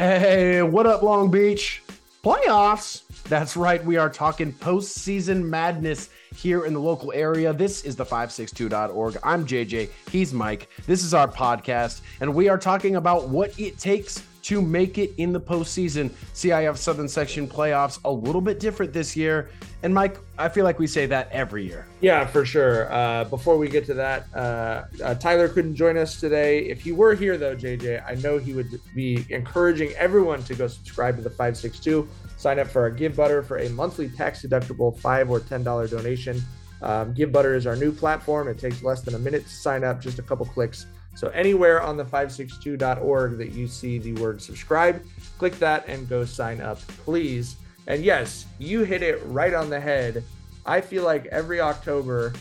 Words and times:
Hey, 0.00 0.62
what 0.62 0.86
up, 0.86 1.02
Long 1.02 1.30
Beach? 1.30 1.82
Playoffs. 2.24 3.02
That's 3.24 3.54
right. 3.54 3.84
We 3.84 3.98
are 3.98 4.08
talking 4.08 4.50
postseason 4.50 5.42
madness 5.42 6.08
here 6.34 6.64
in 6.64 6.72
the 6.72 6.80
local 6.80 7.12
area. 7.12 7.52
This 7.52 7.84
is 7.84 7.96
the 7.96 8.06
562.org. 8.06 9.18
I'm 9.22 9.46
JJ. 9.46 9.90
He's 10.10 10.32
Mike. 10.32 10.70
This 10.86 11.04
is 11.04 11.12
our 11.12 11.28
podcast, 11.28 12.00
and 12.22 12.34
we 12.34 12.48
are 12.48 12.56
talking 12.56 12.96
about 12.96 13.28
what 13.28 13.60
it 13.60 13.76
takes 13.78 14.22
to 14.42 14.62
make 14.62 14.98
it 14.98 15.12
in 15.16 15.32
the 15.32 15.40
postseason. 15.40 16.10
CIF 16.34 16.76
Southern 16.76 17.08
Section 17.08 17.46
playoffs 17.48 17.98
a 18.04 18.10
little 18.10 18.40
bit 18.40 18.60
different 18.60 18.92
this 18.92 19.16
year. 19.16 19.50
And 19.82 19.94
Mike, 19.94 20.18
I 20.38 20.48
feel 20.48 20.64
like 20.64 20.78
we 20.78 20.86
say 20.86 21.06
that 21.06 21.30
every 21.32 21.66
year. 21.66 21.86
Yeah, 22.00 22.26
for 22.26 22.44
sure. 22.44 22.92
Uh, 22.92 23.24
before 23.24 23.56
we 23.56 23.68
get 23.68 23.86
to 23.86 23.94
that, 23.94 24.26
uh, 24.34 24.84
uh, 25.02 25.14
Tyler 25.14 25.48
couldn't 25.48 25.74
join 25.74 25.96
us 25.96 26.20
today. 26.20 26.60
If 26.60 26.82
he 26.82 26.92
were 26.92 27.14
here, 27.14 27.38
though, 27.38 27.56
JJ, 27.56 28.04
I 28.06 28.14
know 28.16 28.38
he 28.38 28.52
would 28.52 28.80
be 28.94 29.24
encouraging 29.30 29.92
everyone 29.92 30.42
to 30.44 30.54
go 30.54 30.66
subscribe 30.66 31.16
to 31.16 31.22
the 31.22 31.30
562. 31.30 32.08
Sign 32.36 32.58
up 32.58 32.68
for 32.68 32.82
our 32.82 32.90
Givebutter 32.90 33.44
for 33.44 33.58
a 33.58 33.68
monthly 33.70 34.08
tax 34.08 34.42
deductible 34.42 34.98
five 34.98 35.30
or 35.30 35.40
ten 35.40 35.62
dollar 35.62 35.86
donation. 35.86 36.42
Um, 36.82 37.14
Givebutter 37.14 37.54
is 37.54 37.66
our 37.66 37.76
new 37.76 37.92
platform. 37.92 38.48
It 38.48 38.58
takes 38.58 38.82
less 38.82 39.02
than 39.02 39.14
a 39.14 39.18
minute 39.18 39.44
to 39.44 39.50
sign 39.50 39.84
up, 39.84 40.00
just 40.00 40.18
a 40.18 40.22
couple 40.22 40.46
clicks. 40.46 40.86
So 41.14 41.28
anywhere 41.28 41.82
on 41.82 41.96
the 41.96 42.04
562.org 42.04 43.38
that 43.38 43.52
you 43.52 43.66
see 43.66 43.98
the 43.98 44.14
word 44.14 44.40
subscribe, 44.40 45.04
click 45.38 45.58
that 45.58 45.86
and 45.88 46.08
go 46.08 46.24
sign 46.24 46.60
up, 46.60 46.78
please. 47.04 47.56
And 47.86 48.04
yes, 48.04 48.46
you 48.58 48.84
hit 48.84 49.02
it 49.02 49.20
right 49.26 49.52
on 49.52 49.70
the 49.70 49.80
head. 49.80 50.22
I 50.64 50.80
feel 50.80 51.04
like 51.04 51.26
every 51.26 51.60
October, 51.60 52.32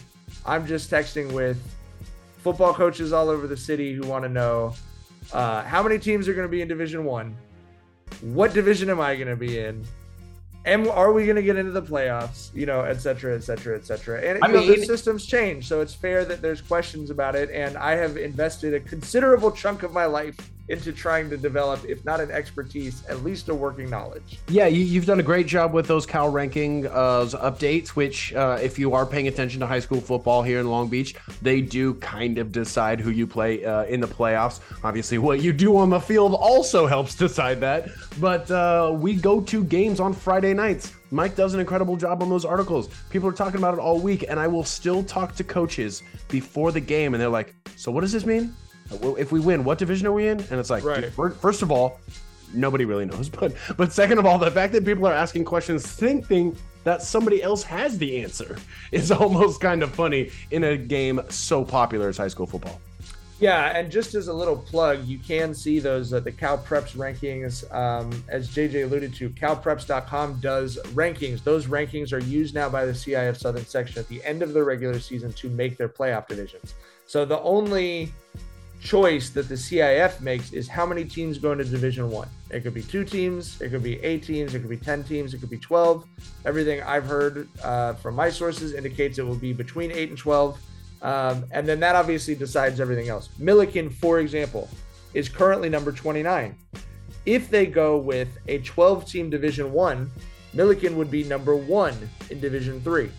I'm 0.46 0.68
just 0.68 0.92
texting 0.92 1.32
with 1.32 1.58
football 2.38 2.74
coaches 2.74 3.12
all 3.12 3.30
over 3.30 3.48
the 3.48 3.58
city 3.58 3.94
who 3.94 4.04
want 4.04 4.24
to 4.24 4.30
know 4.30 4.74
uh, 5.34 5.64
how 5.64 5.84
many 5.84 6.00
teams 6.00 6.28
are 6.28 6.34
going 6.34 6.48
to 6.48 6.52
be 6.52 6.62
in 6.62 6.68
Division 6.68 7.06
One. 7.06 7.36
What 8.22 8.54
division 8.54 8.90
am 8.90 9.00
I 9.00 9.16
going 9.16 9.28
to 9.28 9.36
be 9.36 9.60
in? 9.60 9.86
And 10.66 10.88
are 10.88 11.14
we 11.14 11.26
going 11.26 11.38
to 11.38 11.42
get 11.42 11.56
into 11.56 11.72
the 11.72 11.82
playoffs? 11.82 12.54
You 12.54 12.66
know, 12.66 12.82
et 12.82 13.02
cetera, 13.02 13.36
et 13.36 13.44
cetera, 13.44 13.78
et 13.78 13.86
cetera. 13.86 14.22
And 14.22 14.44
I 14.44 14.48
mean, 14.48 14.68
know, 14.68 14.76
the 14.76 14.86
systems 14.86 15.26
change, 15.26 15.68
so 15.68 15.82
it's 15.82 15.94
fair 15.94 16.26
that 16.26 16.42
there's 16.42 16.62
questions 16.62 17.10
about 17.10 17.36
it. 17.36 17.50
And 17.50 17.78
I 17.78 17.96
have 17.96 18.18
invested 18.18 18.74
a 18.74 18.80
considerable 18.80 19.52
chunk 19.52 19.84
of 19.84 19.94
my 19.94 20.06
life 20.06 20.38
into 20.70 20.94
trying 20.94 21.30
to 21.32 21.38
develop, 21.38 21.84
if 21.86 22.06
not 22.06 22.20
an 22.20 22.32
expertise, 22.32 23.04
at 23.08 23.24
least 23.24 23.50
a 23.50 23.56
working 23.56 23.90
knowledge. 23.90 24.40
Yeah, 24.48 24.68
you, 24.68 25.00
have 25.00 25.08
done 25.08 25.20
a 25.20 25.24
great 25.24 25.48
job 25.48 25.74
with 25.74 25.88
those 25.88 26.06
Cal 26.06 26.30
ranking 26.30 26.86
uh, 26.88 27.26
updates, 27.34 27.90
which, 27.90 28.34
uh, 28.34 28.60
if 28.62 28.78
you 28.78 28.94
are 28.94 29.06
paying 29.06 29.28
attention 29.28 29.60
to 29.62 29.68
high 29.68 29.80
school 29.80 30.00
football 30.00 30.44
here 30.44 30.60
in 30.60 30.70
Long 30.70 30.88
Beach, 30.88 31.16
they 31.42 31.60
do 31.60 31.96
kind 31.96 32.38
of 32.38 32.52
decide 32.52 33.00
who 33.00 33.10
you 33.10 33.26
play 33.26 33.66
uh, 33.66 33.84
in 33.86 34.00
the 34.00 34.08
playoffs. 34.08 34.60
Obviously, 34.84 35.18
what 35.18 35.42
you 35.42 35.52
do 35.52 35.76
on 35.76 35.90
the 35.90 36.00
field 36.00 36.36
also 36.36 36.86
helps 36.86 37.16
decide 37.16 37.60
that. 37.62 37.90
But 38.20 38.50
uh, 38.52 38.92
we 38.94 39.16
go 39.16 39.42
to 39.42 39.64
games 39.64 40.00
on 40.00 40.14
Friday 40.14 40.54
nights. 40.54 40.94
Mike 41.12 41.36
does 41.36 41.56
an 41.56 41.60
incredible 41.60 41.98
job 41.98 42.22
on 42.22 42.30
those 42.30 42.46
articles. 42.46 42.90
People 43.10 43.28
are 43.28 43.34
talking 43.34 43.58
about 43.58 43.74
it 43.74 43.80
all 43.80 44.00
week, 44.00 44.26
and 44.30 44.40
I 44.40 44.48
will 44.48 44.64
still 44.64 45.02
talk 45.04 45.36
to 45.36 45.44
coaches 45.44 46.04
before 46.28 46.72
the 46.72 46.80
game, 46.80 47.16
and 47.16 47.22
they're 47.22 47.30
like, 47.30 47.56
So, 47.76 47.92
what 47.92 48.02
does 48.02 48.12
this 48.12 48.26
mean? 48.26 48.54
If 48.92 49.32
we 49.32 49.40
win, 49.40 49.64
what 49.64 49.78
division 49.78 50.08
are 50.08 50.14
we 50.14 50.28
in? 50.28 50.40
And 50.40 50.60
it's 50.60 50.70
like, 50.70 50.84
right. 50.84 51.12
first 51.14 51.62
of 51.62 51.72
all, 51.72 52.00
nobody 52.54 52.86
really 52.86 53.06
knows. 53.06 53.30
But 53.40 53.54
but 53.78 53.94
second 53.94 54.18
of 54.18 54.26
all, 54.26 54.38
the 54.38 54.52
fact 54.52 54.74
that 54.74 54.86
people 54.86 55.08
are 55.08 55.14
asking 55.14 55.46
questions 55.46 55.86
thinking 55.86 56.56
that 56.84 57.02
somebody 57.02 57.44
else 57.44 57.64
has 57.64 57.98
the 57.98 58.22
answer 58.22 58.58
is 58.92 59.12
almost 59.12 59.62
kind 59.62 59.84
of 59.84 59.94
funny 59.94 60.32
in 60.52 60.64
a 60.64 60.78
game 60.78 61.22
so 61.30 61.64
popular 61.64 62.10
as 62.10 62.18
high 62.18 62.28
school 62.28 62.48
football. 62.48 62.80
Yeah, 63.40 63.78
and 63.78 63.90
just 63.90 64.16
as 64.16 64.28
a 64.28 64.34
little 64.34 64.58
plug, 64.58 65.06
you 65.06 65.18
can 65.18 65.54
see 65.54 65.80
those 65.80 66.12
uh, 66.12 66.20
the 66.20 66.32
Cal 66.32 66.58
Preps 66.58 66.94
rankings. 66.98 67.64
Um, 67.74 68.12
as 68.28 68.50
JJ 68.50 68.84
alluded 68.84 69.14
to, 69.16 69.30
CalPreps.com 69.30 70.42
does 70.42 70.78
rankings. 70.88 71.42
Those 71.42 71.68
rankings 71.68 72.12
are 72.12 72.20
used 72.20 72.54
now 72.54 72.68
by 72.68 72.86
the 72.86 72.92
CIF 72.92 73.38
Southern 73.38 73.66
section 73.66 73.98
at 73.98 74.10
the 74.10 74.22
end 74.26 74.44
of 74.44 74.52
the 74.52 74.62
regular 74.62 75.00
season 75.00 75.32
to 75.34 75.50
make 75.50 75.78
their 75.78 75.88
playoff 75.88 76.28
divisions. 76.28 76.76
So 77.06 77.24
the 77.24 77.40
only 77.40 78.12
choice 78.80 79.30
that 79.32 79.50
the 79.50 79.56
CIF 79.56 80.22
makes 80.22 80.54
is 80.54 80.68
how 80.68 80.86
many 80.86 81.04
teams 81.04 81.38
go 81.38 81.52
into 81.52 81.66
Division 81.66 82.10
One. 82.10 82.30
It 82.50 82.62
could 82.62 82.74
be 82.74 82.82
two 82.82 83.04
teams, 83.04 83.60
it 83.62 83.70
could 83.70 83.84
be 83.84 84.00
eight 84.02 84.24
teams, 84.24 84.56
it 84.56 84.60
could 84.60 84.70
be 84.70 84.78
ten 84.78 85.04
teams, 85.04 85.34
it 85.34 85.40
could 85.40 85.50
be 85.50 85.58
twelve. 85.58 86.06
Everything 86.46 86.82
I've 86.82 87.06
heard 87.06 87.48
uh, 87.64 87.94
from 87.96 88.16
my 88.16 88.30
sources 88.30 88.74
indicates 88.74 89.20
it 89.20 89.24
will 89.24 89.36
be 89.36 89.54
between 89.54 89.92
eight 89.92 90.10
and 90.10 90.18
twelve, 90.18 90.60
um, 91.02 91.46
and 91.52 91.68
then 91.68 91.80
that 91.82 91.96
obviously 91.96 92.36
decides 92.36 92.80
everything 92.80 93.10
else. 93.10 93.30
Millikan, 93.40 93.92
for 93.94 94.20
example, 94.20 94.70
is 95.14 95.28
currently 95.30 95.70
number 95.70 95.92
twenty-nine. 95.92 96.56
If 97.26 97.50
they 97.50 97.66
go 97.66 97.98
with 97.98 98.30
a 98.48 98.60
twelve-team 98.60 99.30
Division 99.30 99.72
One, 99.74 100.12
Millikan 100.56 100.96
would 100.96 101.12
be 101.12 101.24
number 101.24 101.56
one 101.56 101.96
in 102.30 102.40
Division 102.40 102.82
Three. 102.82 103.12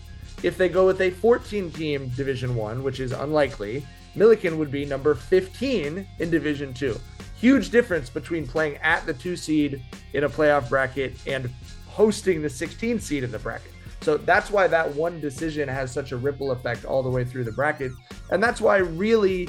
If 0.43 0.57
they 0.57 0.71
go 0.71 0.87
with 0.87 1.03
a 1.03 1.11
14 1.11 1.71
team 1.71 2.09
Division 2.17 2.57
1, 2.57 2.83
which 2.83 2.99
is 2.99 3.13
unlikely, 3.13 3.85
Millikan 4.17 4.57
would 4.57 4.71
be 4.71 4.85
number 4.85 5.15
15 5.15 6.07
in 6.19 6.31
Division 6.31 6.75
2. 6.75 6.99
Huge 7.37 7.71
difference 7.71 8.11
between 8.11 8.47
playing 8.47 8.77
at 8.79 9.07
the 9.07 9.15
two 9.15 9.37
seed 9.37 9.83
in 10.13 10.25
a 10.25 10.29
playoff 10.29 10.69
bracket 10.69 11.15
and 11.27 11.51
hosting 11.87 12.43
the 12.43 12.51
16 12.51 13.01
seed 13.01 13.25
in 13.25 13.31
the 13.31 13.39
bracket. 13.39 13.73
So 14.03 14.17
that's 14.17 14.51
why 14.51 14.67
that 14.67 14.95
one 14.95 15.21
decision 15.21 15.69
has 15.69 15.93
such 15.93 16.13
a 16.13 16.17
ripple 16.17 16.53
effect 16.53 16.85
all 16.85 17.03
the 17.03 17.11
way 17.11 17.25
through 17.25 17.45
the 17.45 17.53
bracket. 17.53 17.93
And 18.31 18.43
that's 18.43 18.61
why, 18.61 18.79
really, 18.79 19.49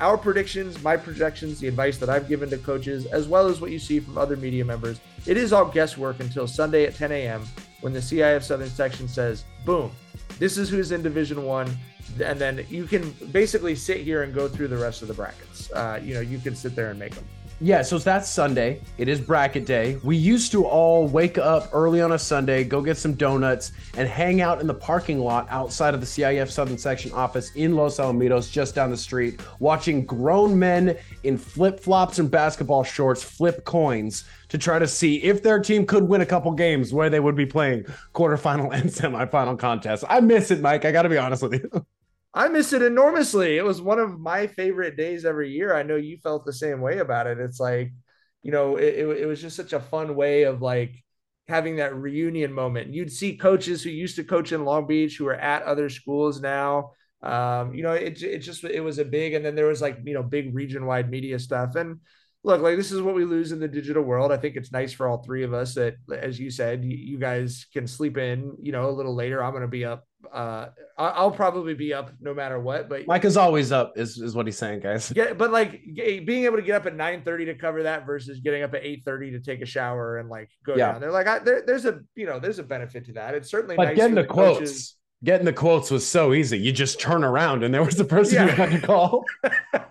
our 0.00 0.16
predictions, 0.16 0.82
my 0.82 0.96
projections, 0.96 1.60
the 1.60 1.68
advice 1.68 1.98
that 1.98 2.08
I've 2.08 2.28
given 2.28 2.48
to 2.50 2.58
coaches, 2.58 3.06
as 3.06 3.28
well 3.28 3.48
as 3.48 3.60
what 3.60 3.70
you 3.70 3.78
see 3.78 4.00
from 4.00 4.18
other 4.18 4.36
media 4.36 4.64
members, 4.64 5.00
it 5.26 5.36
is 5.36 5.52
all 5.52 5.66
guesswork 5.66 6.20
until 6.20 6.46
Sunday 6.46 6.84
at 6.86 6.94
10 6.94 7.12
a.m. 7.12 7.46
when 7.82 7.92
the 7.92 8.00
CIF 8.00 8.42
Southern 8.42 8.70
section 8.70 9.06
says, 9.06 9.44
boom, 9.64 9.92
this 10.38 10.58
is 10.58 10.68
who's 10.68 10.92
in 10.92 11.02
Division 11.02 11.44
One 11.44 11.76
and 12.20 12.38
then 12.38 12.66
you 12.68 12.84
can 12.84 13.10
basically 13.30 13.74
sit 13.74 13.98
here 13.98 14.22
and 14.22 14.34
go 14.34 14.48
through 14.48 14.68
the 14.68 14.76
rest 14.76 15.02
of 15.02 15.08
the 15.08 15.14
brackets. 15.14 15.70
Uh, 15.72 16.00
you 16.02 16.14
know, 16.14 16.20
you 16.20 16.38
can 16.38 16.54
sit 16.54 16.76
there 16.76 16.90
and 16.90 16.98
make 16.98 17.14
them. 17.14 17.24
Yeah, 17.64 17.82
so 17.82 17.96
that's 17.96 18.28
Sunday. 18.28 18.80
It 18.98 19.06
is 19.06 19.20
bracket 19.20 19.66
day. 19.66 19.96
We 20.02 20.16
used 20.16 20.50
to 20.50 20.66
all 20.66 21.06
wake 21.06 21.38
up 21.38 21.70
early 21.72 22.00
on 22.00 22.10
a 22.10 22.18
Sunday, 22.18 22.64
go 22.64 22.82
get 22.82 22.96
some 22.96 23.14
donuts, 23.14 23.70
and 23.96 24.08
hang 24.08 24.40
out 24.40 24.60
in 24.60 24.66
the 24.66 24.74
parking 24.74 25.20
lot 25.20 25.46
outside 25.48 25.94
of 25.94 26.00
the 26.00 26.06
CIF 26.06 26.50
Southern 26.50 26.76
Section 26.76 27.12
office 27.12 27.54
in 27.54 27.76
Los 27.76 27.98
Alamitos, 27.98 28.50
just 28.50 28.74
down 28.74 28.90
the 28.90 28.96
street, 28.96 29.40
watching 29.60 30.04
grown 30.04 30.58
men 30.58 30.96
in 31.22 31.38
flip 31.38 31.78
flops 31.78 32.18
and 32.18 32.28
basketball 32.28 32.82
shorts 32.82 33.22
flip 33.22 33.64
coins 33.64 34.24
to 34.48 34.58
try 34.58 34.80
to 34.80 34.88
see 34.88 35.22
if 35.22 35.44
their 35.44 35.60
team 35.60 35.86
could 35.86 36.02
win 36.02 36.20
a 36.20 36.26
couple 36.26 36.50
games 36.50 36.92
where 36.92 37.10
they 37.10 37.20
would 37.20 37.36
be 37.36 37.46
playing 37.46 37.84
quarterfinal 38.12 38.72
and 38.74 38.90
semifinal 38.90 39.56
contests. 39.56 40.04
I 40.08 40.18
miss 40.18 40.50
it, 40.50 40.60
Mike. 40.60 40.84
I 40.84 40.90
got 40.90 41.02
to 41.02 41.08
be 41.08 41.16
honest 41.16 41.44
with 41.44 41.52
you. 41.52 41.86
I 42.34 42.48
miss 42.48 42.72
it 42.72 42.82
enormously. 42.82 43.58
It 43.58 43.64
was 43.64 43.82
one 43.82 43.98
of 43.98 44.18
my 44.18 44.46
favorite 44.46 44.96
days 44.96 45.24
every 45.24 45.50
year. 45.50 45.74
I 45.74 45.82
know 45.82 45.96
you 45.96 46.16
felt 46.16 46.46
the 46.46 46.52
same 46.52 46.80
way 46.80 46.98
about 46.98 47.26
it. 47.26 47.38
It's 47.38 47.60
like, 47.60 47.92
you 48.42 48.50
know, 48.50 48.76
it, 48.76 48.94
it, 48.94 49.06
it 49.22 49.26
was 49.26 49.42
just 49.42 49.56
such 49.56 49.72
a 49.72 49.80
fun 49.80 50.16
way 50.16 50.44
of 50.44 50.62
like 50.62 50.94
having 51.46 51.76
that 51.76 51.94
reunion 51.94 52.52
moment. 52.52 52.94
You'd 52.94 53.12
see 53.12 53.36
coaches 53.36 53.82
who 53.82 53.90
used 53.90 54.16
to 54.16 54.24
coach 54.24 54.52
in 54.52 54.64
Long 54.64 54.86
Beach 54.86 55.16
who 55.16 55.26
are 55.26 55.34
at 55.34 55.62
other 55.64 55.90
schools 55.90 56.40
now. 56.40 56.92
Um, 57.22 57.74
you 57.74 57.82
know, 57.82 57.92
it, 57.92 58.22
it 58.22 58.38
just, 58.38 58.64
it 58.64 58.80
was 58.80 58.98
a 58.98 59.04
big, 59.04 59.34
and 59.34 59.44
then 59.44 59.54
there 59.54 59.66
was 59.66 59.82
like, 59.82 59.98
you 60.04 60.14
know, 60.14 60.22
big 60.22 60.54
region 60.54 60.86
wide 60.86 61.10
media 61.10 61.38
stuff. 61.38 61.76
And 61.76 62.00
look, 62.44 62.60
like 62.60 62.76
this 62.76 62.92
is 62.92 63.02
what 63.02 63.14
we 63.14 63.24
lose 63.24 63.52
in 63.52 63.60
the 63.60 63.68
digital 63.68 64.02
world. 64.02 64.32
I 64.32 64.36
think 64.36 64.56
it's 64.56 64.72
nice 64.72 64.92
for 64.92 65.08
all 65.08 65.22
three 65.22 65.44
of 65.44 65.54
us 65.54 65.74
that, 65.74 65.94
as 66.12 66.38
you 66.38 66.50
said, 66.50 66.84
you, 66.84 66.96
you 66.96 67.18
guys 67.18 67.66
can 67.72 67.86
sleep 67.86 68.18
in, 68.18 68.56
you 68.60 68.72
know, 68.72 68.88
a 68.88 68.92
little 68.92 69.14
later. 69.14 69.42
I'm 69.42 69.52
going 69.52 69.62
to 69.62 69.68
be 69.68 69.84
up 69.84 70.04
uh 70.32 70.66
I'll 70.98 71.32
probably 71.32 71.74
be 71.74 71.92
up 71.92 72.12
no 72.20 72.32
matter 72.32 72.60
what. 72.60 72.88
But 72.88 73.06
Mike 73.06 73.24
is 73.24 73.36
always 73.36 73.72
up, 73.72 73.94
is, 73.96 74.18
is 74.18 74.34
what 74.36 74.46
he's 74.46 74.56
saying, 74.56 74.80
guys. 74.80 75.12
Yeah, 75.16 75.32
but 75.32 75.50
like 75.50 75.80
being 75.94 76.44
able 76.44 76.56
to 76.56 76.62
get 76.62 76.76
up 76.76 76.86
at 76.86 76.94
9 76.94 77.22
30 77.22 77.46
to 77.46 77.54
cover 77.54 77.82
that 77.82 78.06
versus 78.06 78.40
getting 78.40 78.62
up 78.62 78.72
at 78.74 78.84
8 78.84 79.02
30 79.04 79.30
to 79.32 79.40
take 79.40 79.62
a 79.62 79.66
shower 79.66 80.18
and 80.18 80.28
like 80.28 80.50
go 80.64 80.76
yeah. 80.76 80.92
down 80.92 81.00
there. 81.00 81.10
Like 81.10 81.26
I, 81.26 81.38
there, 81.40 81.62
there's 81.66 81.86
a 81.86 82.00
you 82.14 82.26
know, 82.26 82.38
there's 82.38 82.58
a 82.58 82.62
benefit 82.62 83.06
to 83.06 83.12
that. 83.14 83.34
It's 83.34 83.50
certainly 83.50 83.74
but 83.74 83.86
nice 83.86 83.96
getting 83.96 84.14
the, 84.14 84.22
the 84.22 84.28
quotes. 84.28 84.58
Coaches. 84.58 84.96
Getting 85.24 85.44
the 85.44 85.52
quotes 85.52 85.90
was 85.90 86.04
so 86.04 86.32
easy. 86.32 86.58
You 86.58 86.72
just 86.72 87.00
turn 87.00 87.22
around 87.22 87.62
and 87.62 87.72
there 87.72 87.84
was 87.84 87.94
the 87.94 88.04
person 88.04 88.34
yeah. 88.34 88.44
you 88.46 88.50
had 88.50 88.70
to 88.80 88.86
call. 88.86 89.24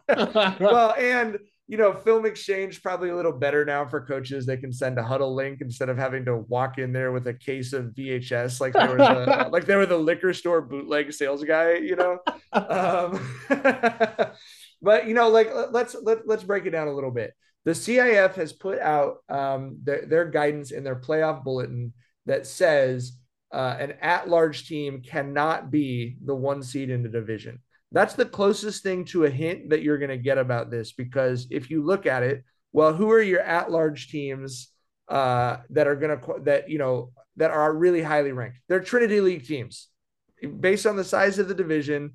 well, 0.59 0.93
and 0.95 1.39
you 1.71 1.77
know, 1.77 1.93
film 1.93 2.25
exchange 2.25 2.83
probably 2.83 3.11
a 3.11 3.15
little 3.15 3.31
better 3.31 3.63
now 3.63 3.85
for 3.85 4.05
coaches. 4.05 4.45
They 4.45 4.57
can 4.57 4.73
send 4.73 4.99
a 4.99 5.01
Hudl 5.01 5.33
link 5.33 5.61
instead 5.61 5.87
of 5.87 5.97
having 5.97 6.25
to 6.25 6.39
walk 6.49 6.77
in 6.77 6.91
there 6.91 7.13
with 7.13 7.25
a 7.27 7.33
case 7.33 7.71
of 7.71 7.93
VHS, 7.97 8.59
like 8.59 8.73
they 8.73 8.85
were 8.85 8.97
the, 8.97 9.47
like 9.53 9.63
they 9.63 9.77
were 9.77 9.85
the 9.85 9.97
liquor 9.97 10.33
store 10.33 10.61
bootleg 10.61 11.13
sales 11.13 11.45
guy, 11.45 11.75
you 11.75 11.95
know. 11.95 12.19
um, 12.51 13.25
but 14.81 15.07
you 15.07 15.13
know, 15.13 15.29
like 15.29 15.49
let's 15.71 15.95
let, 16.03 16.27
let's 16.27 16.43
break 16.43 16.65
it 16.65 16.71
down 16.71 16.89
a 16.89 16.93
little 16.93 17.09
bit. 17.09 17.33
The 17.63 17.71
CIF 17.71 18.33
has 18.33 18.51
put 18.51 18.77
out 18.79 19.19
um, 19.29 19.77
their, 19.81 20.05
their 20.05 20.25
guidance 20.25 20.71
in 20.71 20.83
their 20.83 20.99
playoff 20.99 21.45
bulletin 21.45 21.93
that 22.25 22.45
says 22.45 23.13
uh, 23.53 23.77
an 23.79 23.93
at-large 24.01 24.67
team 24.67 25.01
cannot 25.01 25.71
be 25.71 26.17
the 26.21 26.35
one 26.35 26.63
seed 26.63 26.89
in 26.89 27.01
the 27.01 27.07
division. 27.07 27.61
That's 27.91 28.13
the 28.13 28.25
closest 28.25 28.83
thing 28.83 29.05
to 29.05 29.25
a 29.25 29.29
hint 29.29 29.69
that 29.69 29.81
you're 29.81 29.97
going 29.97 30.09
to 30.09 30.17
get 30.17 30.37
about 30.37 30.71
this 30.71 30.93
because 30.93 31.47
if 31.51 31.69
you 31.69 31.83
look 31.83 32.05
at 32.05 32.23
it, 32.23 32.43
well, 32.71 32.93
who 32.93 33.11
are 33.11 33.21
your 33.21 33.41
at-large 33.41 34.09
teams 34.09 34.69
uh, 35.09 35.57
that 35.71 35.87
are 35.87 35.95
going 35.95 36.17
to 36.17 36.33
that 36.43 36.69
you 36.69 36.77
know 36.77 37.11
that 37.35 37.51
are 37.51 37.73
really 37.73 38.01
highly 38.01 38.31
ranked? 38.31 38.59
They're 38.69 38.79
Trinity 38.79 39.19
League 39.19 39.45
teams, 39.45 39.89
based 40.59 40.85
on 40.85 40.95
the 40.95 41.03
size 41.03 41.39
of 41.39 41.47
the 41.47 41.53
division. 41.53 42.13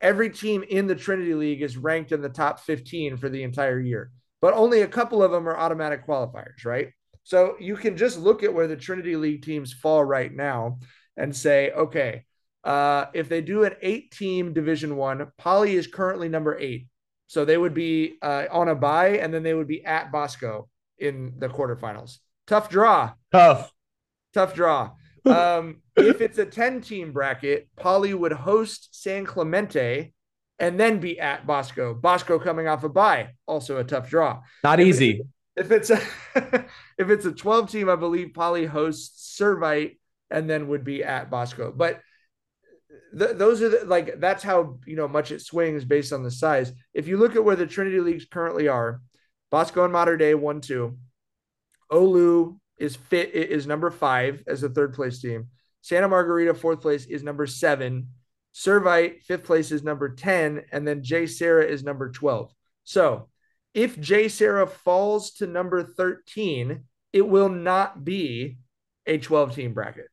Every 0.00 0.30
team 0.30 0.62
in 0.62 0.86
the 0.86 0.94
Trinity 0.94 1.34
League 1.34 1.60
is 1.60 1.76
ranked 1.76 2.12
in 2.12 2.22
the 2.22 2.30
top 2.30 2.60
15 2.60 3.18
for 3.18 3.28
the 3.28 3.42
entire 3.42 3.78
year, 3.78 4.10
but 4.40 4.54
only 4.54 4.80
a 4.80 4.88
couple 4.88 5.22
of 5.22 5.30
them 5.30 5.46
are 5.46 5.58
automatic 5.58 6.06
qualifiers, 6.06 6.64
right? 6.64 6.92
So 7.24 7.56
you 7.60 7.76
can 7.76 7.98
just 7.98 8.18
look 8.18 8.42
at 8.42 8.54
where 8.54 8.66
the 8.66 8.76
Trinity 8.76 9.16
League 9.16 9.44
teams 9.44 9.74
fall 9.74 10.02
right 10.02 10.32
now 10.32 10.78
and 11.16 11.36
say, 11.36 11.70
okay, 11.72 12.24
uh, 12.64 13.06
if 13.14 13.28
they 13.28 13.40
do 13.40 13.64
an 13.64 13.74
eight-team 13.82 14.52
Division 14.52 14.96
One, 14.96 15.26
Poly 15.38 15.74
is 15.74 15.86
currently 15.86 16.28
number 16.28 16.58
eight. 16.58 16.86
So 17.26 17.44
they 17.44 17.56
would 17.56 17.74
be 17.74 18.16
uh, 18.22 18.46
on 18.50 18.68
a 18.68 18.74
bye, 18.74 19.18
and 19.18 19.32
then 19.32 19.42
they 19.42 19.54
would 19.54 19.68
be 19.68 19.84
at 19.84 20.10
Bosco 20.10 20.68
in 20.98 21.34
the 21.38 21.48
quarterfinals. 21.48 22.18
Tough 22.46 22.68
draw. 22.68 23.12
Tough. 23.32 23.72
Tough 24.34 24.54
draw. 24.54 24.92
Um, 25.26 25.82
if 25.96 26.22
it's 26.22 26.38
a 26.38 26.46
10 26.46 26.80
team 26.80 27.12
bracket, 27.12 27.68
Poly 27.76 28.14
would 28.14 28.32
host 28.32 28.88
San 28.92 29.26
Clemente 29.26 30.14
and 30.58 30.80
then 30.80 30.98
be 30.98 31.20
at 31.20 31.46
Bosco. 31.46 31.92
Bosco 31.92 32.38
coming 32.38 32.66
off 32.66 32.84
a 32.84 32.88
bye, 32.88 33.30
also 33.46 33.76
a 33.76 33.84
tough 33.84 34.08
draw. 34.08 34.40
Not 34.64 34.80
if 34.80 34.86
easy. 34.86 35.20
If 35.56 35.70
it's 35.70 35.90
a 35.90 36.00
if 36.98 37.10
it's 37.10 37.26
a 37.26 37.32
12 37.32 37.70
team, 37.70 37.90
I 37.90 37.96
believe 37.96 38.32
Poly 38.32 38.64
hosts 38.64 39.38
Servite 39.38 39.98
and 40.30 40.48
then 40.48 40.68
would 40.68 40.84
be 40.84 41.04
at 41.04 41.30
Bosco. 41.30 41.70
But 41.70 42.00
th- 43.16 43.36
those 43.36 43.62
are 43.62 43.68
the, 43.68 43.84
like 43.86 44.20
that's 44.20 44.42
how 44.42 44.78
you 44.86 44.96
know 44.96 45.08
much 45.08 45.30
it 45.30 45.40
swings 45.40 45.84
based 45.84 46.12
on 46.12 46.22
the 46.22 46.30
size. 46.30 46.72
If 46.94 47.08
you 47.08 47.16
look 47.16 47.36
at 47.36 47.44
where 47.44 47.56
the 47.56 47.66
Trinity 47.66 48.00
leagues 48.00 48.24
currently 48.24 48.68
are, 48.68 49.00
Bosco 49.50 49.84
and 49.84 49.92
Mater 49.92 50.16
Dei 50.16 50.34
one 50.34 50.60
two, 50.60 50.98
Olu 51.90 52.58
is 52.78 52.96
fit 52.96 53.34
is 53.34 53.66
number 53.66 53.90
five 53.90 54.42
as 54.46 54.62
a 54.62 54.68
third 54.68 54.94
place 54.94 55.20
team. 55.20 55.48
Santa 55.82 56.08
Margarita 56.08 56.54
fourth 56.54 56.80
place 56.80 57.06
is 57.06 57.22
number 57.22 57.46
seven. 57.46 58.08
Servite 58.54 59.22
fifth 59.22 59.44
place 59.44 59.70
is 59.70 59.82
number 59.82 60.14
ten, 60.14 60.62
and 60.72 60.86
then 60.86 61.02
JSerra 61.02 61.68
is 61.68 61.84
number 61.84 62.10
twelve. 62.10 62.52
So 62.84 63.28
if 63.74 63.96
JSerra 63.96 64.68
falls 64.68 65.32
to 65.34 65.46
number 65.46 65.82
thirteen, 65.84 66.84
it 67.12 67.26
will 67.26 67.48
not 67.48 68.04
be 68.04 68.58
a 69.06 69.18
12 69.18 69.54
team 69.54 69.74
bracket 69.74 70.06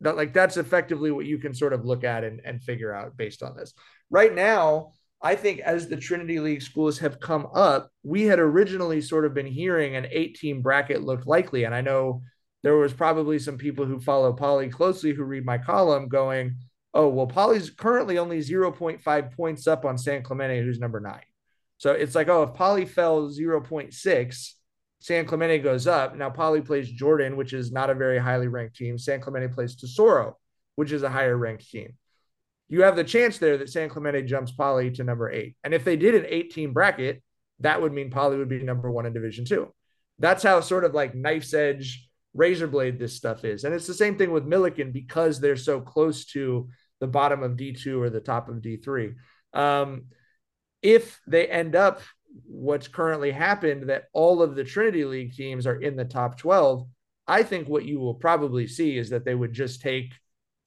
that 0.00 0.16
like 0.16 0.32
that's 0.32 0.56
effectively 0.56 1.10
what 1.10 1.26
you 1.26 1.38
can 1.38 1.54
sort 1.54 1.72
of 1.72 1.84
look 1.84 2.04
at 2.04 2.24
and, 2.24 2.40
and 2.44 2.62
figure 2.62 2.94
out 2.94 3.16
based 3.16 3.42
on 3.42 3.56
this. 3.56 3.74
Right 4.10 4.34
now, 4.34 4.92
I 5.22 5.34
think 5.34 5.60
as 5.60 5.88
the 5.88 5.96
Trinity 5.96 6.40
League 6.40 6.62
schools 6.62 6.98
have 7.00 7.20
come 7.20 7.46
up, 7.54 7.90
we 8.02 8.22
had 8.22 8.38
originally 8.38 9.02
sort 9.02 9.26
of 9.26 9.34
been 9.34 9.46
hearing 9.46 9.94
an 9.94 10.06
eight 10.10 10.36
team 10.36 10.62
bracket 10.62 11.02
looked 11.02 11.26
likely. 11.26 11.64
And 11.64 11.74
I 11.74 11.82
know 11.82 12.22
there 12.62 12.76
was 12.76 12.94
probably 12.94 13.38
some 13.38 13.58
people 13.58 13.84
who 13.84 14.00
follow 14.00 14.32
Poly 14.32 14.70
closely 14.70 15.12
who 15.12 15.24
read 15.24 15.44
my 15.44 15.58
column 15.58 16.08
going, 16.08 16.56
oh, 16.94 17.08
well, 17.08 17.26
Poly's 17.26 17.68
currently 17.70 18.18
only 18.18 18.38
0.5 18.38 19.36
points 19.36 19.66
up 19.66 19.84
on 19.84 19.98
San 19.98 20.22
Clemente, 20.22 20.62
who's 20.62 20.80
number 20.80 21.00
nine. 21.00 21.22
So 21.76 21.92
it's 21.92 22.14
like, 22.14 22.28
oh, 22.28 22.44
if 22.44 22.54
Poly 22.54 22.86
fell 22.86 23.28
0.6, 23.28 24.52
San 25.00 25.24
Clemente 25.24 25.58
goes 25.58 25.86
up. 25.86 26.14
Now 26.14 26.30
Poly 26.30 26.60
plays 26.60 26.90
Jordan, 26.90 27.36
which 27.36 27.52
is 27.52 27.72
not 27.72 27.90
a 27.90 27.94
very 27.94 28.18
highly 28.18 28.48
ranked 28.48 28.76
team. 28.76 28.98
San 28.98 29.20
Clemente 29.20 29.52
plays 29.52 29.74
Tesoro, 29.74 30.36
which 30.76 30.92
is 30.92 31.02
a 31.02 31.10
higher 31.10 31.36
ranked 31.36 31.68
team. 31.68 31.94
You 32.68 32.82
have 32.82 32.96
the 32.96 33.04
chance 33.04 33.38
there 33.38 33.58
that 33.58 33.70
San 33.70 33.88
Clemente 33.88 34.22
jumps 34.22 34.52
Poly 34.52 34.90
to 34.92 35.04
number 35.04 35.30
eight. 35.30 35.56
And 35.64 35.74
if 35.74 35.84
they 35.84 35.96
did 35.96 36.14
an 36.14 36.26
eight 36.28 36.52
team 36.52 36.72
bracket, 36.72 37.22
that 37.60 37.80
would 37.80 37.92
mean 37.92 38.10
Poly 38.10 38.36
would 38.36 38.48
be 38.48 38.62
number 38.62 38.90
one 38.90 39.06
in 39.06 39.12
Division 39.12 39.44
Two. 39.44 39.72
That's 40.18 40.42
how 40.42 40.60
sort 40.60 40.84
of 40.84 40.94
like 40.94 41.14
knife's 41.14 41.54
edge, 41.54 42.08
razor 42.34 42.68
blade 42.68 42.98
this 42.98 43.16
stuff 43.16 43.44
is. 43.44 43.64
And 43.64 43.74
it's 43.74 43.86
the 43.86 43.94
same 43.94 44.18
thing 44.18 44.30
with 44.30 44.46
Millikan 44.46 44.92
because 44.92 45.40
they're 45.40 45.56
so 45.56 45.80
close 45.80 46.26
to 46.26 46.68
the 47.00 47.06
bottom 47.06 47.42
of 47.42 47.52
D2 47.52 48.00
or 48.00 48.10
the 48.10 48.20
top 48.20 48.48
of 48.50 48.56
D3. 48.56 49.14
Um, 49.54 50.04
if 50.82 51.20
they 51.26 51.46
end 51.46 51.74
up 51.74 52.02
what's 52.46 52.88
currently 52.88 53.30
happened 53.30 53.88
that 53.88 54.04
all 54.12 54.42
of 54.42 54.54
the 54.54 54.64
Trinity 54.64 55.04
League 55.04 55.34
teams 55.34 55.66
are 55.66 55.80
in 55.80 55.96
the 55.96 56.04
top 56.04 56.38
12, 56.38 56.86
I 57.26 57.42
think 57.42 57.68
what 57.68 57.84
you 57.84 57.98
will 57.98 58.14
probably 58.14 58.66
see 58.66 58.98
is 58.98 59.10
that 59.10 59.24
they 59.24 59.34
would 59.34 59.52
just 59.52 59.80
take 59.80 60.12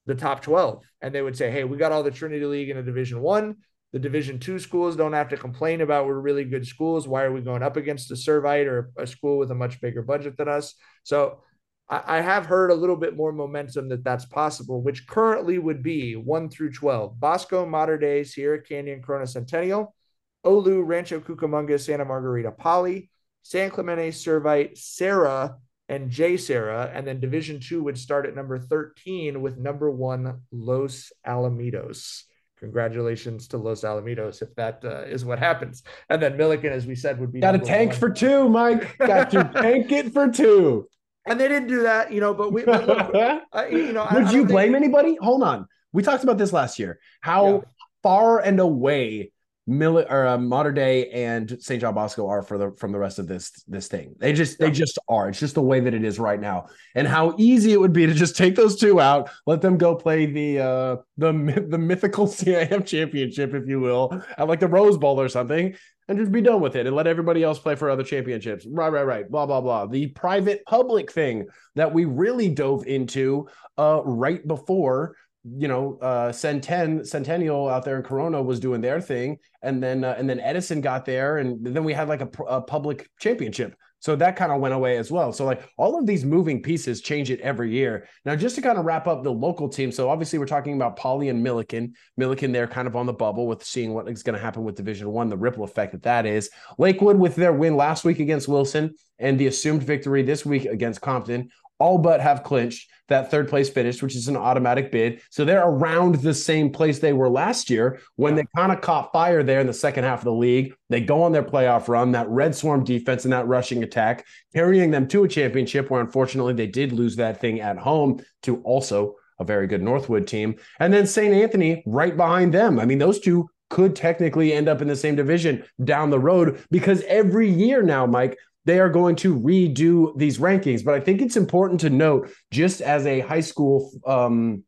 the 0.06 0.14
top 0.14 0.42
12 0.42 0.82
and 1.00 1.14
they 1.14 1.22
would 1.22 1.36
say, 1.36 1.50
hey, 1.50 1.64
we 1.64 1.76
got 1.76 1.92
all 1.92 2.02
the 2.02 2.10
Trinity 2.10 2.44
League 2.46 2.70
in 2.70 2.78
a 2.78 2.82
Division 2.82 3.20
One. 3.20 3.56
The 3.92 3.98
Division 4.00 4.40
Two 4.40 4.58
schools 4.58 4.96
don't 4.96 5.12
have 5.12 5.28
to 5.28 5.36
complain 5.36 5.80
about 5.80 6.06
we're 6.06 6.18
really 6.18 6.44
good 6.44 6.66
schools. 6.66 7.06
Why 7.06 7.22
are 7.22 7.32
we 7.32 7.40
going 7.40 7.62
up 7.62 7.76
against 7.76 8.10
a 8.10 8.14
Servite 8.14 8.66
or 8.66 8.90
a 8.98 9.06
school 9.06 9.38
with 9.38 9.50
a 9.52 9.54
much 9.54 9.80
bigger 9.80 10.02
budget 10.02 10.36
than 10.36 10.48
us? 10.48 10.74
So 11.04 11.40
I, 11.88 12.18
I 12.18 12.20
have 12.20 12.46
heard 12.46 12.70
a 12.70 12.74
little 12.74 12.96
bit 12.96 13.16
more 13.16 13.32
momentum 13.32 13.88
that 13.90 14.02
that's 14.02 14.24
possible, 14.24 14.82
which 14.82 15.06
currently 15.06 15.58
would 15.58 15.82
be 15.82 16.16
one 16.16 16.48
through 16.48 16.72
12 16.72 17.20
Bosco, 17.20 17.64
Mater 17.66 17.98
Dei, 17.98 18.24
Sierra 18.24 18.60
Canyon, 18.60 19.00
Corona 19.00 19.26
Centennial. 19.26 19.94
Olu, 20.44 20.86
Rancho 20.86 21.20
Cucamonga, 21.20 21.80
Santa 21.80 22.04
Margarita, 22.04 22.50
Poly, 22.50 23.10
San 23.42 23.70
Clemente, 23.70 24.10
Servite, 24.10 24.76
Serra, 24.76 25.56
and 25.88 26.10
JSerra. 26.10 26.90
And 26.94 27.06
then 27.06 27.20
Division 27.20 27.60
Two 27.60 27.82
would 27.84 27.98
start 27.98 28.26
at 28.26 28.34
number 28.34 28.58
13 28.58 29.40
with 29.40 29.58
number 29.58 29.90
one, 29.90 30.40
Los 30.50 31.12
Alamitos. 31.26 32.22
Congratulations 32.58 33.48
to 33.48 33.58
Los 33.58 33.82
Alamitos 33.82 34.40
if 34.40 34.54
that 34.54 34.82
uh, 34.84 35.02
is 35.02 35.24
what 35.24 35.38
happens. 35.38 35.82
And 36.08 36.22
then 36.22 36.38
Millikan, 36.38 36.70
as 36.70 36.86
we 36.86 36.94
said, 36.94 37.20
would 37.20 37.32
be 37.32 37.40
got 37.40 37.54
a 37.54 37.58
tank 37.58 37.90
one. 37.90 38.00
for 38.00 38.10
two, 38.10 38.48
Mike. 38.48 38.96
Got 38.96 39.30
to 39.32 39.44
tank 39.54 39.92
it 39.92 40.12
for 40.12 40.30
two. 40.30 40.88
And 41.26 41.38
they 41.38 41.48
didn't 41.48 41.68
do 41.68 41.82
that, 41.82 42.10
you 42.12 42.20
know. 42.20 42.32
But 42.32 42.52
we, 42.52 42.64
but 42.64 42.86
look, 42.86 43.14
uh, 43.52 43.66
you 43.70 43.92
know, 43.92 44.08
would 44.12 44.24
I, 44.24 44.32
you 44.32 44.44
I 44.44 44.46
blame 44.46 44.72
think... 44.72 44.84
anybody? 44.84 45.16
Hold 45.20 45.42
on, 45.42 45.66
we 45.92 46.02
talked 46.02 46.24
about 46.24 46.38
this 46.38 46.52
last 46.52 46.78
year. 46.78 46.98
How 47.20 47.46
yeah. 47.46 47.60
far 48.02 48.38
and 48.40 48.60
away 48.60 49.32
Mil- 49.66 49.98
or 49.98 50.26
uh, 50.26 50.36
Mater 50.38 50.72
Dei 50.72 51.08
and 51.10 51.56
St. 51.60 51.80
John 51.80 51.94
Bosco 51.94 52.28
are 52.28 52.42
for 52.42 52.58
the 52.58 52.72
from 52.72 52.92
the 52.92 52.98
rest 52.98 53.18
of 53.18 53.26
this 53.26 53.50
this 53.66 53.88
thing. 53.88 54.14
They 54.18 54.34
just 54.34 54.58
they 54.58 54.70
just 54.70 54.98
are. 55.08 55.28
It's 55.30 55.40
just 55.40 55.54
the 55.54 55.62
way 55.62 55.80
that 55.80 55.94
it 55.94 56.04
is 56.04 56.18
right 56.18 56.40
now, 56.40 56.66
and 56.94 57.08
how 57.08 57.34
easy 57.38 57.72
it 57.72 57.80
would 57.80 57.92
be 57.92 58.06
to 58.06 58.12
just 58.12 58.36
take 58.36 58.56
those 58.56 58.76
two 58.76 59.00
out, 59.00 59.30
let 59.46 59.62
them 59.62 59.78
go 59.78 59.94
play 59.94 60.26
the 60.26 60.60
uh 60.60 60.96
the 61.16 61.66
the 61.68 61.78
mythical 61.78 62.26
CIM 62.28 62.84
championship, 62.84 63.54
if 63.54 63.66
you 63.66 63.80
will, 63.80 64.22
at 64.36 64.48
like 64.48 64.60
the 64.60 64.68
Rose 64.68 64.98
Bowl 64.98 65.18
or 65.18 65.30
something, 65.30 65.74
and 66.08 66.18
just 66.18 66.32
be 66.32 66.42
done 66.42 66.60
with 66.60 66.76
it 66.76 66.86
and 66.86 66.94
let 66.94 67.06
everybody 67.06 67.42
else 67.42 67.58
play 67.58 67.74
for 67.74 67.88
other 67.88 68.04
championships. 68.04 68.66
Right, 68.70 68.90
right, 68.92 69.06
right. 69.06 69.30
Blah 69.30 69.46
blah 69.46 69.62
blah. 69.62 69.86
The 69.86 70.08
private 70.08 70.64
public 70.66 71.10
thing 71.10 71.46
that 71.74 71.92
we 71.92 72.04
really 72.04 72.50
dove 72.50 72.86
into 72.86 73.48
uh 73.78 74.02
right 74.04 74.46
before 74.46 75.16
you 75.44 75.68
know, 75.68 75.98
uh, 76.00 76.32
Centen 76.32 77.04
Centennial 77.04 77.68
out 77.68 77.84
there 77.84 77.96
in 77.96 78.02
Corona 78.02 78.42
was 78.42 78.60
doing 78.60 78.80
their 78.80 79.00
thing, 79.00 79.38
and 79.62 79.82
then 79.82 80.02
uh, 80.02 80.14
and 80.18 80.28
then 80.28 80.40
Edison 80.40 80.80
got 80.80 81.04
there, 81.04 81.38
and 81.38 81.64
then 81.64 81.84
we 81.84 81.92
had 81.92 82.08
like 82.08 82.22
a, 82.22 82.30
a 82.48 82.62
public 82.62 83.08
championship. 83.20 83.76
So 84.04 84.14
that 84.16 84.36
kind 84.36 84.52
of 84.52 84.60
went 84.60 84.74
away 84.74 84.98
as 84.98 85.10
well. 85.10 85.32
So 85.32 85.46
like 85.46 85.66
all 85.78 85.98
of 85.98 86.04
these 86.04 86.26
moving 86.26 86.62
pieces 86.62 87.00
change 87.00 87.30
it 87.30 87.40
every 87.40 87.72
year. 87.72 88.06
Now, 88.26 88.36
just 88.36 88.54
to 88.56 88.60
kind 88.60 88.76
of 88.76 88.84
wrap 88.84 89.06
up 89.06 89.24
the 89.24 89.32
local 89.32 89.66
team. 89.66 89.90
So 89.90 90.10
obviously 90.10 90.38
we're 90.38 90.44
talking 90.44 90.74
about 90.74 90.96
Poly 90.98 91.30
and 91.30 91.42
Millikan. 91.42 91.92
Millikan 92.20 92.52
they're 92.52 92.66
kind 92.66 92.86
of 92.86 92.96
on 92.96 93.06
the 93.06 93.14
bubble 93.14 93.46
with 93.46 93.64
seeing 93.64 93.94
what 93.94 94.06
is 94.06 94.22
going 94.22 94.36
to 94.36 94.42
happen 94.42 94.62
with 94.62 94.74
Division 94.74 95.10
One, 95.10 95.30
the 95.30 95.38
ripple 95.38 95.64
effect 95.64 95.92
that 95.92 96.02
that 96.02 96.26
is. 96.26 96.50
Lakewood 96.76 97.16
with 97.16 97.34
their 97.34 97.54
win 97.54 97.78
last 97.78 98.04
week 98.04 98.18
against 98.18 98.46
Wilson 98.46 98.94
and 99.18 99.40
the 99.40 99.46
assumed 99.46 99.82
victory 99.82 100.22
this 100.22 100.44
week 100.44 100.66
against 100.66 101.00
Compton 101.00 101.48
all 101.78 101.98
but 101.98 102.20
have 102.20 102.42
clinched 102.42 102.88
that 103.08 103.30
third 103.30 103.48
place 103.48 103.68
finish, 103.68 104.02
which 104.02 104.16
is 104.16 104.28
an 104.28 104.36
automatic 104.36 104.90
bid. 104.90 105.20
So 105.30 105.44
they're 105.44 105.66
around 105.66 106.16
the 106.16 106.32
same 106.32 106.70
place 106.70 106.98
they 106.98 107.12
were 107.12 107.28
last 107.28 107.68
year 107.68 108.00
when 108.16 108.34
they 108.34 108.44
kind 108.56 108.72
of 108.72 108.80
caught 108.80 109.12
fire 109.12 109.42
there 109.42 109.60
in 109.60 109.66
the 109.66 109.74
second 109.74 110.04
half 110.04 110.20
of 110.20 110.24
the 110.24 110.32
league. 110.32 110.74
They 110.88 111.00
go 111.00 111.22
on 111.22 111.32
their 111.32 111.42
playoff 111.42 111.88
run, 111.88 112.12
that 112.12 112.28
red 112.28 112.54
swarm 112.54 112.84
defense 112.84 113.24
and 113.24 113.32
that 113.32 113.46
rushing 113.46 113.82
attack, 113.82 114.26
carrying 114.54 114.90
them 114.90 115.06
to 115.08 115.24
a 115.24 115.28
championship 115.28 115.90
where 115.90 116.00
unfortunately 116.00 116.54
they 116.54 116.66
did 116.66 116.92
lose 116.92 117.16
that 117.16 117.40
thing 117.40 117.60
at 117.60 117.76
home 117.76 118.22
to 118.44 118.62
also 118.62 119.16
a 119.38 119.44
very 119.44 119.66
good 119.66 119.82
Northwood 119.82 120.26
team. 120.26 120.54
And 120.80 120.92
then 120.92 121.06
St. 121.06 121.34
Anthony 121.34 121.82
right 121.86 122.16
behind 122.16 122.54
them. 122.54 122.78
I 122.78 122.86
mean, 122.86 122.98
those 122.98 123.20
two 123.20 123.50
could 123.68 123.96
technically 123.96 124.52
end 124.52 124.68
up 124.68 124.80
in 124.80 124.88
the 124.88 124.96
same 124.96 125.16
division 125.16 125.64
down 125.82 126.10
the 126.10 126.18
road 126.18 126.64
because 126.70 127.02
every 127.02 127.50
year 127.50 127.82
now, 127.82 128.06
Mike, 128.06 128.38
they 128.64 128.78
are 128.80 128.88
going 128.88 129.16
to 129.16 129.38
redo 129.38 130.16
these 130.16 130.38
rankings. 130.38 130.84
But 130.84 130.94
I 130.94 131.00
think 131.00 131.20
it's 131.20 131.36
important 131.36 131.80
to 131.80 131.90
note, 131.90 132.30
just 132.50 132.80
as 132.80 133.06
a 133.06 133.20
high 133.20 133.40
school 133.40 133.90
um, 134.06 134.64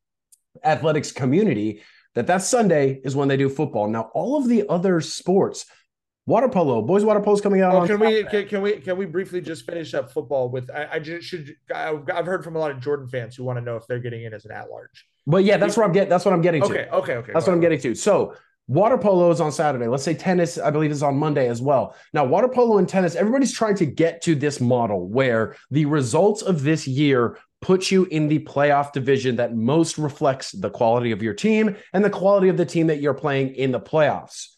athletics 0.64 1.12
community, 1.12 1.82
that 2.14 2.26
that 2.26 2.42
Sunday 2.42 3.00
is 3.04 3.14
when 3.14 3.28
they 3.28 3.36
do 3.36 3.48
football. 3.48 3.88
Now, 3.88 4.10
all 4.14 4.38
of 4.38 4.48
the 4.48 4.68
other 4.68 5.00
sports, 5.00 5.66
water 6.26 6.48
polo, 6.48 6.82
boys 6.82 7.04
water 7.04 7.20
polo 7.20 7.36
is 7.36 7.40
coming 7.40 7.60
out. 7.60 7.74
Oh, 7.74 7.86
can 7.86 8.00
we 8.00 8.24
can, 8.24 8.48
can, 8.48 8.62
we 8.62 8.72
can 8.78 8.96
we 8.96 9.06
briefly 9.06 9.40
just 9.40 9.66
finish 9.66 9.94
up 9.94 10.10
football 10.10 10.50
with? 10.50 10.70
I, 10.70 10.88
I 10.92 10.98
just 10.98 11.26
should. 11.26 11.54
I've 11.74 12.26
heard 12.26 12.42
from 12.42 12.56
a 12.56 12.58
lot 12.58 12.70
of 12.70 12.80
Jordan 12.80 13.08
fans 13.08 13.36
who 13.36 13.44
want 13.44 13.58
to 13.58 13.64
know 13.64 13.76
if 13.76 13.86
they're 13.86 14.00
getting 14.00 14.24
in 14.24 14.32
as 14.34 14.44
an 14.44 14.52
at 14.52 14.70
large. 14.70 15.06
But 15.26 15.44
yeah, 15.44 15.56
that's 15.56 15.76
what 15.76 15.84
I'm 15.84 15.92
getting. 15.92 16.08
That's 16.08 16.24
what 16.24 16.34
I'm 16.34 16.42
getting 16.42 16.62
to. 16.62 16.68
Okay, 16.68 16.88
okay, 16.92 17.14
okay. 17.16 17.32
That's 17.32 17.46
what 17.46 17.52
I'm 17.52 17.60
getting 17.60 17.80
to. 17.80 17.94
So 17.94 18.34
Water 18.68 18.98
polo 18.98 19.30
is 19.30 19.40
on 19.40 19.52
Saturday. 19.52 19.86
Let's 19.86 20.02
say 20.02 20.14
tennis, 20.14 20.58
I 20.58 20.70
believe, 20.70 20.90
is 20.90 21.02
on 21.02 21.16
Monday 21.16 21.48
as 21.48 21.62
well. 21.62 21.94
Now, 22.12 22.24
water 22.24 22.48
polo 22.48 22.78
and 22.78 22.88
tennis, 22.88 23.14
everybody's 23.14 23.52
trying 23.52 23.76
to 23.76 23.86
get 23.86 24.22
to 24.22 24.34
this 24.34 24.60
model 24.60 25.08
where 25.08 25.54
the 25.70 25.84
results 25.84 26.42
of 26.42 26.64
this 26.64 26.88
year 26.88 27.38
put 27.60 27.92
you 27.92 28.06
in 28.06 28.26
the 28.26 28.40
playoff 28.40 28.92
division 28.92 29.36
that 29.36 29.54
most 29.54 29.98
reflects 29.98 30.50
the 30.50 30.68
quality 30.68 31.12
of 31.12 31.22
your 31.22 31.32
team 31.32 31.76
and 31.92 32.04
the 32.04 32.10
quality 32.10 32.48
of 32.48 32.56
the 32.56 32.66
team 32.66 32.88
that 32.88 33.00
you're 33.00 33.14
playing 33.14 33.54
in 33.54 33.70
the 33.70 33.80
playoffs. 33.80 34.48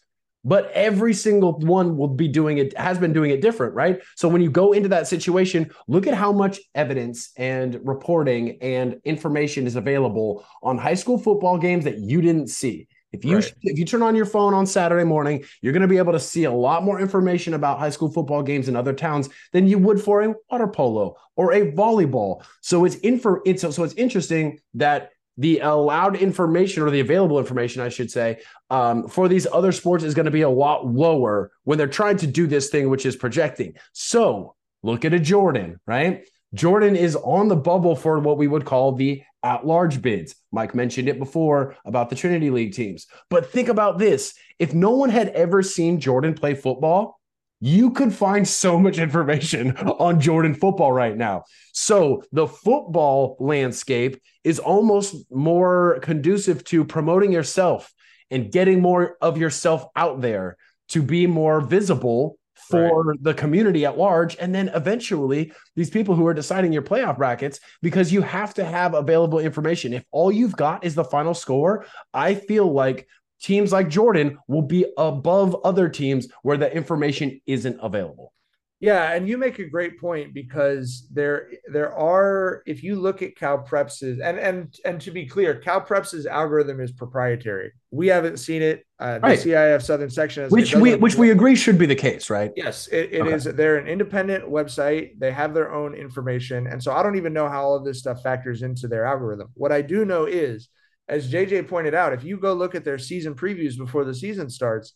But 0.43 0.71
every 0.71 1.13
single 1.13 1.59
one 1.59 1.95
will 1.95 2.07
be 2.07 2.27
doing 2.27 2.57
it, 2.57 2.75
has 2.77 2.97
been 2.97 3.13
doing 3.13 3.29
it 3.29 3.41
different, 3.41 3.75
right? 3.75 4.01
So 4.15 4.27
when 4.27 4.41
you 4.41 4.49
go 4.49 4.71
into 4.71 4.89
that 4.89 5.07
situation, 5.07 5.69
look 5.87 6.07
at 6.07 6.13
how 6.15 6.31
much 6.31 6.59
evidence 6.73 7.31
and 7.37 7.79
reporting 7.83 8.57
and 8.61 9.01
information 9.03 9.67
is 9.67 9.75
available 9.75 10.45
on 10.63 10.79
high 10.79 10.93
school 10.95 11.19
football 11.19 11.59
games 11.59 11.83
that 11.83 11.99
you 11.99 12.21
didn't 12.21 12.47
see. 12.47 12.87
If 13.11 13.25
you 13.25 13.37
right. 13.37 13.53
if 13.63 13.79
you 13.79 13.85
turn 13.85 14.03
on 14.03 14.15
your 14.15 14.25
phone 14.25 14.53
on 14.53 14.65
Saturday 14.65 15.03
morning, 15.03 15.43
you're 15.61 15.73
going 15.73 15.81
to 15.81 15.87
be 15.87 15.97
able 15.97 16.13
to 16.13 16.19
see 16.19 16.43
a 16.43 16.51
lot 16.51 16.83
more 16.83 16.99
information 16.99 17.55
about 17.55 17.79
high 17.79 17.89
school 17.89 18.11
football 18.11 18.43
games 18.43 18.67
in 18.67 18.75
other 18.75 18.93
towns 18.93 19.29
than 19.51 19.67
you 19.67 19.79
would 19.79 20.01
for 20.01 20.21
a 20.21 20.35
water 20.51 20.67
polo 20.67 21.15
or 21.35 21.53
a 21.53 21.71
volleyball. 21.71 22.43
So 22.61 22.85
it's 22.85 22.97
info 22.97 23.39
it's 23.45 23.61
so 23.61 23.83
it's 23.83 23.95
interesting 23.95 24.59
that 24.75 25.11
the 25.37 25.59
allowed 25.59 26.17
information 26.17 26.83
or 26.83 26.89
the 26.89 26.99
available 26.99 27.39
information, 27.39 27.81
I 27.81 27.87
should 27.87 28.11
say, 28.11 28.41
um, 28.69 29.07
for 29.07 29.29
these 29.29 29.47
other 29.51 29.71
sports 29.71 30.03
is 30.03 30.13
going 30.13 30.25
to 30.25 30.31
be 30.31 30.41
a 30.41 30.49
lot 30.49 30.85
lower 30.85 31.51
when 31.63 31.77
they're 31.77 31.87
trying 31.87 32.17
to 32.17 32.27
do 32.27 32.45
this 32.45 32.69
thing, 32.69 32.89
which 32.89 33.05
is 33.05 33.15
projecting. 33.15 33.75
So 33.93 34.55
look 34.83 35.05
at 35.05 35.13
a 35.13 35.19
Jordan, 35.19 35.79
right? 35.87 36.27
Jordan 36.53 36.97
is 36.97 37.15
on 37.15 37.47
the 37.47 37.55
bubble 37.55 37.95
for 37.95 38.19
what 38.19 38.37
we 38.37 38.47
would 38.47 38.65
call 38.65 38.91
the 38.91 39.23
at 39.43 39.65
large 39.65 40.01
bids. 40.01 40.35
Mike 40.51 40.75
mentioned 40.75 41.07
it 41.07 41.19
before 41.19 41.75
about 41.85 42.09
the 42.09 42.15
Trinity 42.15 42.49
League 42.49 42.73
teams. 42.73 43.07
But 43.29 43.51
think 43.51 43.69
about 43.69 43.97
this 43.97 44.33
if 44.57 44.73
no 44.73 44.91
one 44.91 45.09
had 45.09 45.29
ever 45.29 45.63
seen 45.63 45.99
Jordan 45.99 46.33
play 46.33 46.53
football, 46.53 47.19
you 47.61 47.91
could 47.91 48.13
find 48.13 48.47
so 48.47 48.79
much 48.79 48.97
information 48.97 49.75
on 49.77 50.19
Jordan 50.19 50.53
football 50.53 50.91
right 50.91 51.15
now. 51.15 51.43
So 51.73 52.23
the 52.31 52.47
football 52.47 53.35
landscape 53.39 54.21
is 54.43 54.59
almost 54.59 55.15
more 55.31 55.99
conducive 56.01 56.63
to 56.65 56.85
promoting 56.85 57.31
yourself 57.31 57.93
and 58.31 58.51
getting 58.51 58.81
more 58.81 59.17
of 59.21 59.37
yourself 59.37 59.85
out 59.95 60.21
there 60.21 60.57
to 60.89 61.01
be 61.01 61.27
more 61.27 61.61
visible 61.61 62.38
for 62.69 63.03
right. 63.03 63.23
the 63.23 63.33
community 63.33 63.85
at 63.85 63.97
large. 63.97 64.37
And 64.39 64.53
then 64.53 64.69
eventually, 64.69 65.51
these 65.75 65.89
people 65.89 66.15
who 66.15 66.27
are 66.27 66.33
deciding 66.33 66.71
your 66.71 66.81
playoff 66.81 67.17
brackets, 67.17 67.59
because 67.81 68.13
you 68.13 68.21
have 68.21 68.53
to 68.55 68.65
have 68.65 68.93
available 68.93 69.39
information. 69.39 69.93
If 69.93 70.05
all 70.11 70.31
you've 70.31 70.55
got 70.55 70.83
is 70.83 70.95
the 70.95 71.03
final 71.03 71.33
score, 71.33 71.85
I 72.13 72.35
feel 72.35 72.71
like 72.71 73.07
teams 73.41 73.71
like 73.71 73.89
Jordan 73.89 74.37
will 74.47 74.61
be 74.61 74.85
above 74.97 75.55
other 75.63 75.89
teams 75.89 76.27
where 76.43 76.57
the 76.57 76.73
information 76.73 77.41
isn't 77.45 77.79
available. 77.81 78.33
Yeah, 78.81 79.11
and 79.11 79.27
you 79.27 79.37
make 79.37 79.59
a 79.59 79.65
great 79.65 79.99
point 79.99 80.33
because 80.33 81.05
there 81.11 81.49
there 81.69 81.93
are 81.93 82.63
if 82.65 82.81
you 82.81 82.95
look 82.95 83.21
at 83.21 83.35
Cal 83.35 83.57
Preps's 83.57 84.19
and 84.21 84.39
and 84.39 84.73
and 84.85 85.01
to 85.01 85.11
be 85.11 85.25
clear, 85.25 85.55
Cal 85.55 85.81
Preps's 85.81 86.25
algorithm 86.25 86.79
is 86.79 86.93
proprietary. 86.93 87.73
We 87.91 88.07
haven't 88.07 88.37
seen 88.37 88.61
it. 88.61 88.85
Uh, 88.97 89.19
the. 89.19 89.27
CIF 89.27 89.81
Southern 89.81 90.09
section, 90.09 90.49
which 90.49 90.75
we 90.75 90.95
which 90.95 91.15
we 91.15 91.31
agree 91.31 91.55
should 91.55 91.77
be 91.77 91.85
the 91.85 91.95
case, 91.95 92.29
right? 92.29 92.51
Yes, 92.55 92.87
it, 92.87 93.11
it 93.11 93.21
okay. 93.21 93.33
is. 93.33 93.43
They're 93.43 93.77
an 93.77 93.87
independent 93.87 94.45
website. 94.45 95.19
They 95.19 95.31
have 95.31 95.53
their 95.53 95.73
own 95.73 95.93
information, 95.93 96.67
and 96.67 96.81
so 96.81 96.93
I 96.93 97.03
don't 97.03 97.17
even 97.17 97.33
know 97.33 97.49
how 97.49 97.63
all 97.63 97.75
of 97.75 97.83
this 97.83 97.99
stuff 97.99 98.21
factors 98.23 98.61
into 98.61 98.87
their 98.87 99.03
algorithm. 99.03 99.49
What 99.55 99.73
I 99.73 99.81
do 99.81 100.05
know 100.05 100.23
is, 100.23 100.69
as 101.09 101.29
JJ 101.29 101.67
pointed 101.67 101.95
out, 101.95 102.13
if 102.13 102.23
you 102.23 102.37
go 102.37 102.53
look 102.53 102.75
at 102.75 102.85
their 102.85 102.97
season 102.97 103.35
previews 103.35 103.77
before 103.77 104.05
the 104.05 104.15
season 104.15 104.49
starts 104.49 104.93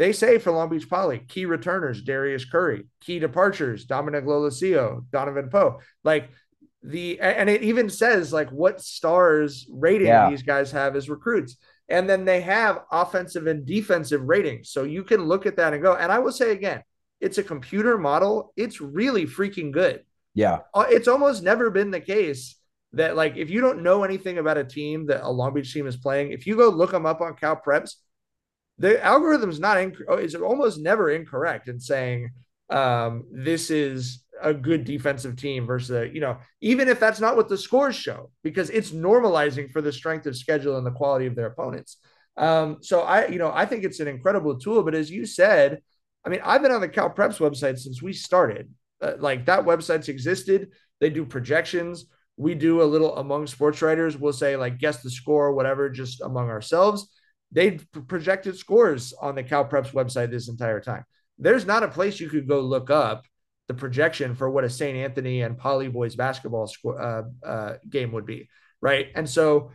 they 0.00 0.12
say 0.14 0.38
for 0.38 0.50
Long 0.50 0.70
Beach 0.70 0.88
Poly, 0.88 1.18
key 1.28 1.44
returners, 1.44 2.00
Darius 2.00 2.46
Curry, 2.46 2.86
key 3.02 3.18
departures, 3.18 3.84
Dominic 3.84 4.24
Lolesio, 4.24 5.04
Donovan 5.12 5.50
Poe. 5.50 5.80
Like 6.04 6.30
the 6.82 7.20
and 7.20 7.50
it 7.50 7.62
even 7.62 7.90
says 7.90 8.32
like 8.32 8.48
what 8.48 8.80
stars 8.80 9.66
rating 9.70 10.06
yeah. 10.06 10.30
these 10.30 10.42
guys 10.42 10.72
have 10.72 10.96
as 10.96 11.10
recruits. 11.10 11.58
And 11.90 12.08
then 12.08 12.24
they 12.24 12.40
have 12.40 12.80
offensive 12.90 13.46
and 13.46 13.66
defensive 13.66 14.22
ratings. 14.22 14.70
So 14.70 14.84
you 14.84 15.04
can 15.04 15.24
look 15.24 15.44
at 15.44 15.56
that 15.56 15.74
and 15.74 15.82
go. 15.82 15.94
And 15.94 16.10
I 16.10 16.20
will 16.20 16.32
say 16.32 16.52
again, 16.52 16.82
it's 17.20 17.36
a 17.36 17.42
computer 17.42 17.98
model. 17.98 18.54
It's 18.56 18.80
really 18.80 19.26
freaking 19.26 19.70
good. 19.70 20.02
Yeah. 20.34 20.60
Uh, 20.72 20.86
it's 20.88 21.08
almost 21.08 21.42
never 21.42 21.68
been 21.68 21.90
the 21.90 22.00
case 22.00 22.56
that 22.94 23.16
like 23.16 23.36
if 23.36 23.50
you 23.50 23.60
don't 23.60 23.82
know 23.82 24.02
anything 24.02 24.38
about 24.38 24.56
a 24.56 24.64
team 24.64 25.08
that 25.08 25.26
a 25.26 25.28
Long 25.28 25.52
Beach 25.52 25.74
team 25.74 25.86
is 25.86 25.98
playing, 25.98 26.32
if 26.32 26.46
you 26.46 26.56
go 26.56 26.70
look 26.70 26.92
them 26.92 27.04
up 27.04 27.20
on 27.20 27.34
Cal 27.34 27.60
Preps, 27.60 27.96
the 28.80 29.04
algorithm 29.04 29.50
is 29.50 29.60
not 29.60 29.76
inc- 29.76 30.02
oh, 30.08 30.16
is 30.16 30.34
almost 30.34 30.80
never 30.80 31.10
incorrect 31.10 31.68
in 31.68 31.78
saying 31.78 32.30
um, 32.70 33.24
this 33.30 33.70
is 33.70 34.24
a 34.42 34.54
good 34.54 34.84
defensive 34.84 35.36
team 35.36 35.66
versus 35.66 35.90
a, 35.90 36.12
you 36.12 36.20
know 36.20 36.38
even 36.62 36.88
if 36.88 36.98
that's 36.98 37.20
not 37.20 37.36
what 37.36 37.48
the 37.48 37.58
scores 37.58 37.94
show 37.94 38.30
because 38.42 38.70
it's 38.70 38.90
normalizing 38.90 39.70
for 39.70 39.82
the 39.82 39.92
strength 39.92 40.26
of 40.26 40.36
schedule 40.36 40.78
and 40.78 40.86
the 40.86 40.90
quality 40.90 41.26
of 41.26 41.36
their 41.36 41.46
opponents. 41.46 41.98
Um, 42.36 42.78
so 42.80 43.02
i 43.02 43.26
you 43.26 43.38
know 43.38 43.52
i 43.54 43.66
think 43.66 43.84
it's 43.84 44.00
an 44.00 44.08
incredible 44.08 44.58
tool 44.58 44.82
but 44.82 44.94
as 44.94 45.10
you 45.10 45.26
said 45.26 45.82
i 46.24 46.30
mean 46.30 46.40
i've 46.42 46.62
been 46.62 46.70
on 46.70 46.80
the 46.80 46.88
cal 46.88 47.10
preps 47.10 47.38
website 47.38 47.78
since 47.78 48.02
we 48.02 48.12
started. 48.12 48.72
Uh, 49.02 49.14
like 49.18 49.46
that 49.46 49.64
website's 49.64 50.08
existed. 50.08 50.68
They 51.00 51.08
do 51.08 51.24
projections. 51.24 52.06
We 52.36 52.54
do 52.54 52.82
a 52.82 52.84
little 52.84 53.16
among 53.16 53.46
sports 53.46 53.80
writers. 53.82 54.16
We'll 54.16 54.32
say 54.32 54.56
like 54.56 54.78
guess 54.78 55.02
the 55.02 55.10
score 55.10 55.52
whatever 55.52 55.90
just 55.90 56.22
among 56.22 56.48
ourselves 56.48 57.08
they 57.52 57.72
projected 58.06 58.56
scores 58.56 59.12
on 59.20 59.34
the 59.34 59.42
Cal 59.42 59.64
Preps 59.64 59.92
website 59.92 60.30
this 60.30 60.48
entire 60.48 60.80
time. 60.80 61.04
There's 61.38 61.66
not 61.66 61.82
a 61.82 61.88
place 61.88 62.20
you 62.20 62.28
could 62.28 62.46
go 62.46 62.60
look 62.60 62.90
up 62.90 63.24
the 63.70 63.74
projection 63.74 64.34
for 64.34 64.50
what 64.50 64.64
a 64.64 64.70
St. 64.70 64.96
Anthony 64.96 65.42
and 65.42 65.56
Poly 65.56 65.88
boys 65.88 66.16
basketball 66.16 66.70
uh, 66.86 67.22
uh, 67.44 67.74
game 67.88 68.12
would 68.12 68.26
be, 68.26 68.48
right? 68.80 69.08
And 69.14 69.28
so, 69.28 69.70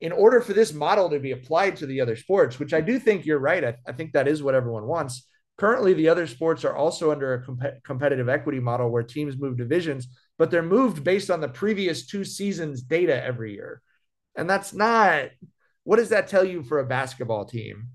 in 0.00 0.12
order 0.12 0.40
for 0.40 0.52
this 0.52 0.72
model 0.72 1.10
to 1.10 1.20
be 1.20 1.32
applied 1.32 1.76
to 1.76 1.86
the 1.86 2.00
other 2.00 2.16
sports, 2.16 2.58
which 2.58 2.72
I 2.72 2.80
do 2.80 2.98
think 2.98 3.26
you're 3.26 3.38
right, 3.38 3.64
I, 3.64 3.76
I 3.86 3.92
think 3.92 4.12
that 4.12 4.26
is 4.26 4.42
what 4.42 4.54
everyone 4.54 4.86
wants. 4.86 5.28
Currently, 5.58 5.92
the 5.92 6.08
other 6.08 6.26
sports 6.26 6.64
are 6.64 6.74
also 6.74 7.12
under 7.12 7.34
a 7.34 7.44
comp- 7.44 7.84
competitive 7.84 8.28
equity 8.28 8.60
model 8.60 8.90
where 8.90 9.02
teams 9.02 9.38
move 9.38 9.58
divisions, 9.58 10.08
but 10.38 10.50
they're 10.50 10.62
moved 10.62 11.04
based 11.04 11.30
on 11.30 11.40
the 11.40 11.48
previous 11.48 12.06
two 12.06 12.24
seasons' 12.24 12.82
data 12.82 13.22
every 13.22 13.52
year. 13.52 13.82
And 14.34 14.50
that's 14.50 14.72
not 14.72 15.28
what 15.84 15.96
does 15.96 16.10
that 16.10 16.28
tell 16.28 16.44
you 16.44 16.62
for 16.62 16.78
a 16.78 16.86
basketball 16.86 17.44
team 17.44 17.88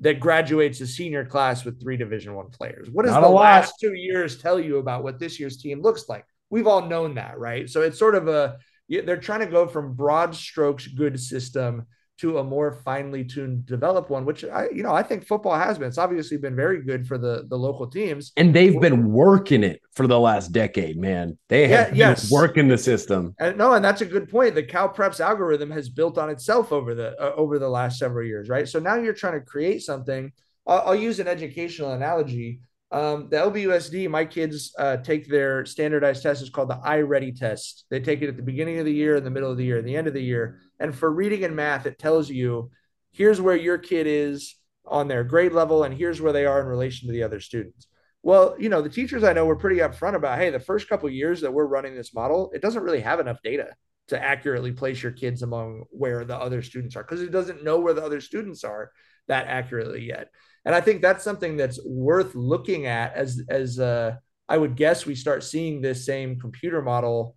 that 0.00 0.20
graduates 0.20 0.80
a 0.80 0.86
senior 0.86 1.24
class 1.24 1.64
with 1.64 1.80
three 1.80 1.96
Division 1.96 2.34
One 2.34 2.50
players? 2.50 2.88
What 2.90 3.04
does 3.04 3.14
Not 3.14 3.22
the 3.22 3.28
last 3.28 3.74
two 3.80 3.94
years 3.94 4.38
tell 4.38 4.58
you 4.58 4.78
about 4.78 5.02
what 5.02 5.18
this 5.18 5.38
year's 5.38 5.58
team 5.58 5.82
looks 5.82 6.08
like? 6.08 6.24
We've 6.48 6.66
all 6.66 6.86
known 6.86 7.14
that, 7.14 7.38
right? 7.38 7.68
So 7.68 7.82
it's 7.82 7.98
sort 7.98 8.14
of 8.14 8.28
a 8.28 8.58
they're 8.88 9.16
trying 9.18 9.40
to 9.40 9.46
go 9.46 9.68
from 9.68 9.94
broad 9.94 10.34
strokes 10.34 10.86
good 10.86 11.20
system 11.20 11.86
to 12.20 12.38
a 12.38 12.44
more 12.44 12.72
finely 12.84 13.24
tuned 13.24 13.64
developed 13.64 14.10
one 14.10 14.24
which 14.24 14.44
i 14.44 14.68
you 14.74 14.82
know 14.82 14.92
i 14.92 15.02
think 15.02 15.26
football 15.26 15.58
has 15.58 15.78
been 15.78 15.88
it's 15.88 15.98
obviously 15.98 16.36
been 16.36 16.54
very 16.54 16.82
good 16.82 17.06
for 17.06 17.16
the 17.16 17.46
the 17.48 17.56
local 17.56 17.86
teams 17.86 18.32
and 18.36 18.54
they've 18.54 18.80
been 18.80 19.10
working 19.10 19.64
it 19.64 19.80
for 19.92 20.06
the 20.06 20.18
last 20.18 20.52
decade 20.52 20.98
man 20.98 21.36
they 21.48 21.66
have 21.66 21.96
yeah, 21.96 22.10
yes. 22.10 22.30
working 22.30 22.68
the 22.68 22.76
system 22.76 23.34
and 23.38 23.56
no 23.56 23.72
and 23.72 23.84
that's 23.84 24.02
a 24.02 24.06
good 24.06 24.28
point 24.28 24.54
the 24.54 24.62
cal 24.62 24.88
preps 24.88 25.18
algorithm 25.20 25.70
has 25.70 25.88
built 25.88 26.18
on 26.18 26.28
itself 26.28 26.72
over 26.72 26.94
the 26.94 27.18
uh, 27.20 27.32
over 27.36 27.58
the 27.58 27.68
last 27.68 27.98
several 27.98 28.26
years 28.26 28.48
right 28.48 28.68
so 28.68 28.78
now 28.78 28.96
you're 28.96 29.14
trying 29.14 29.38
to 29.38 29.44
create 29.44 29.82
something 29.82 30.30
I'll, 30.66 30.88
I'll 30.88 30.94
use 30.94 31.20
an 31.20 31.28
educational 31.28 31.92
analogy 31.92 32.60
um, 32.92 33.28
the 33.30 33.36
LBUSD, 33.36 34.10
my 34.10 34.24
kids 34.24 34.74
uh, 34.76 34.96
take 34.96 35.28
their 35.28 35.64
standardized 35.64 36.24
test. 36.24 36.42
It's 36.42 36.50
called 36.50 36.70
the 36.70 36.80
iReady 36.84 37.38
test. 37.38 37.84
They 37.88 38.00
take 38.00 38.20
it 38.20 38.28
at 38.28 38.36
the 38.36 38.42
beginning 38.42 38.80
of 38.80 38.84
the 38.84 38.92
year, 38.92 39.14
in 39.14 39.22
the 39.22 39.30
middle 39.30 39.50
of 39.50 39.56
the 39.56 39.64
year, 39.64 39.78
and 39.78 39.86
the 39.86 39.96
end 39.96 40.08
of 40.08 40.14
the 40.14 40.22
year. 40.22 40.58
And 40.80 40.94
for 40.94 41.10
reading 41.10 41.44
and 41.44 41.54
math, 41.54 41.86
it 41.86 41.98
tells 41.98 42.28
you 42.28 42.70
here's 43.12 43.40
where 43.40 43.56
your 43.56 43.78
kid 43.78 44.06
is 44.08 44.56
on 44.84 45.06
their 45.06 45.22
grade 45.22 45.52
level, 45.52 45.84
and 45.84 45.94
here's 45.94 46.20
where 46.20 46.32
they 46.32 46.46
are 46.46 46.60
in 46.60 46.66
relation 46.66 47.06
to 47.06 47.12
the 47.12 47.22
other 47.22 47.38
students. 47.38 47.86
Well, 48.22 48.56
you 48.58 48.68
know, 48.68 48.82
the 48.82 48.88
teachers 48.88 49.22
I 49.22 49.32
know 49.32 49.46
were 49.46 49.56
pretty 49.56 49.76
upfront 49.76 50.14
about, 50.14 50.38
hey, 50.38 50.50
the 50.50 50.58
first 50.58 50.88
couple 50.88 51.08
years 51.08 51.40
that 51.42 51.52
we're 51.52 51.66
running 51.66 51.94
this 51.94 52.12
model, 52.12 52.50
it 52.54 52.60
doesn't 52.60 52.82
really 52.82 53.00
have 53.00 53.20
enough 53.20 53.38
data 53.44 53.68
to 54.08 54.22
accurately 54.22 54.72
place 54.72 55.02
your 55.02 55.12
kids 55.12 55.42
among 55.42 55.84
where 55.90 56.24
the 56.24 56.36
other 56.36 56.62
students 56.62 56.96
are 56.96 57.04
because 57.04 57.22
it 57.22 57.30
doesn't 57.30 57.62
know 57.62 57.78
where 57.78 57.94
the 57.94 58.04
other 58.04 58.20
students 58.20 58.64
are 58.64 58.90
that 59.28 59.46
accurately 59.46 60.04
yet. 60.04 60.30
And 60.64 60.74
I 60.74 60.80
think 60.80 61.00
that's 61.00 61.22
something 61.24 61.56
that's 61.56 61.78
worth 61.86 62.34
looking 62.34 62.86
at 62.86 63.14
as 63.14 63.40
as 63.48 63.78
uh, 63.78 64.16
I 64.48 64.58
would 64.58 64.74
guess 64.74 65.06
we 65.06 65.14
start 65.14 65.44
seeing 65.44 65.80
this 65.80 66.04
same 66.04 66.40
computer 66.40 66.82
model, 66.82 67.36